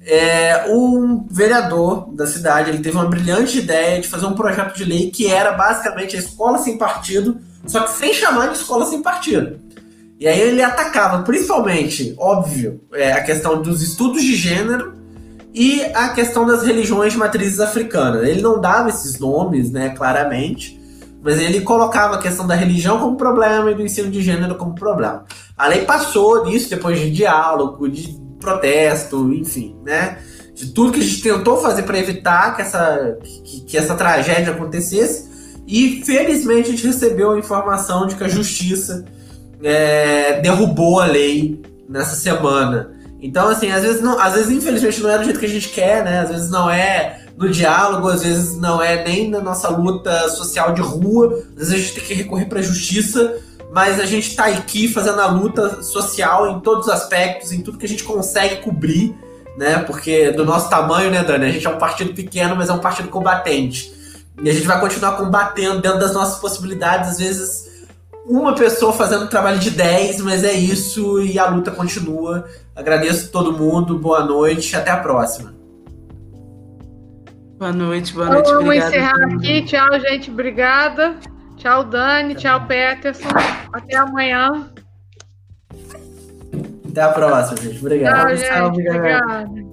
[0.01, 4.84] É, um vereador da cidade ele teve uma brilhante ideia de fazer um projeto de
[4.84, 9.03] lei que era basicamente a escola sem partido, só que sem chamar de escola sem
[9.03, 9.59] partido.
[10.20, 14.93] E aí ele atacava principalmente, óbvio, é, a questão dos estudos de gênero
[15.53, 18.28] e a questão das religiões matrizes africanas.
[18.28, 20.78] Ele não dava esses nomes, né, claramente,
[21.24, 24.76] mas ele colocava a questão da religião como problema e do ensino de gênero como
[24.76, 25.24] problema.
[25.57, 30.17] A lei passou disso depois de diálogo, de protesto, enfim, né?
[30.53, 34.51] De tudo que a gente tentou fazer para evitar que essa, que, que, essa tragédia
[34.51, 35.30] acontecesse.
[35.65, 39.05] E felizmente a gente recebeu a informação de que a justiça
[39.64, 42.91] é, derrubou a lei nessa semana.
[43.22, 45.70] Então, assim, às vezes, não, às vezes, infelizmente, não é do jeito que a gente
[45.70, 46.20] quer, né?
[46.20, 50.74] Às vezes não é no diálogo, às vezes não é nem na nossa luta social
[50.74, 53.39] de rua, às vezes a gente tem que recorrer para a justiça
[53.72, 57.78] mas a gente está aqui fazendo a luta social em todos os aspectos, em tudo
[57.78, 59.16] que a gente consegue cobrir,
[59.57, 59.80] né?
[59.80, 61.45] Porque do nosso tamanho, né, Dani?
[61.45, 63.93] A gente é um partido pequeno, mas é um partido combatente.
[64.41, 67.68] E a gente vai continuar combatendo dentro das nossas possibilidades, às vezes
[68.30, 72.45] uma pessoa fazendo trabalho de 10, mas é isso e a luta continua.
[72.75, 75.55] Agradeço todo mundo, boa noite, até a próxima.
[77.57, 78.51] Boa noite, boa noite.
[78.51, 79.65] Vamos encerrar aqui.
[79.65, 80.30] Tchau, gente.
[80.30, 81.15] Obrigada.
[81.57, 82.36] Tchau, Dani.
[82.36, 83.27] Tchau, Peterson.
[83.73, 84.71] Até amanhã.
[86.88, 87.80] Até a próxima, gente.
[87.80, 88.38] Obrigado.
[88.38, 88.88] Tchau, gente.
[88.88, 89.68] Obrigada.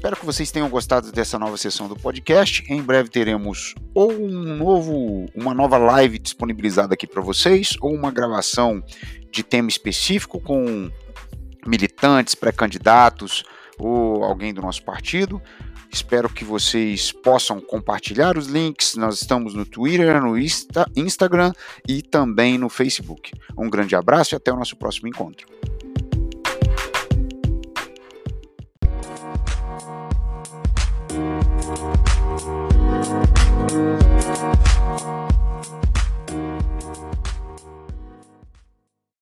[0.00, 2.64] Espero que vocês tenham gostado dessa nova sessão do podcast.
[2.72, 8.10] Em breve teremos ou um novo, uma nova live disponibilizada aqui para vocês, ou uma
[8.10, 8.82] gravação
[9.30, 10.90] de tema específico com
[11.66, 13.44] militantes, pré-candidatos
[13.78, 15.38] ou alguém do nosso partido.
[15.92, 18.96] Espero que vocês possam compartilhar os links.
[18.96, 21.52] Nós estamos no Twitter, no Insta, Instagram
[21.86, 23.32] e também no Facebook.
[23.54, 25.46] Um grande abraço e até o nosso próximo encontro.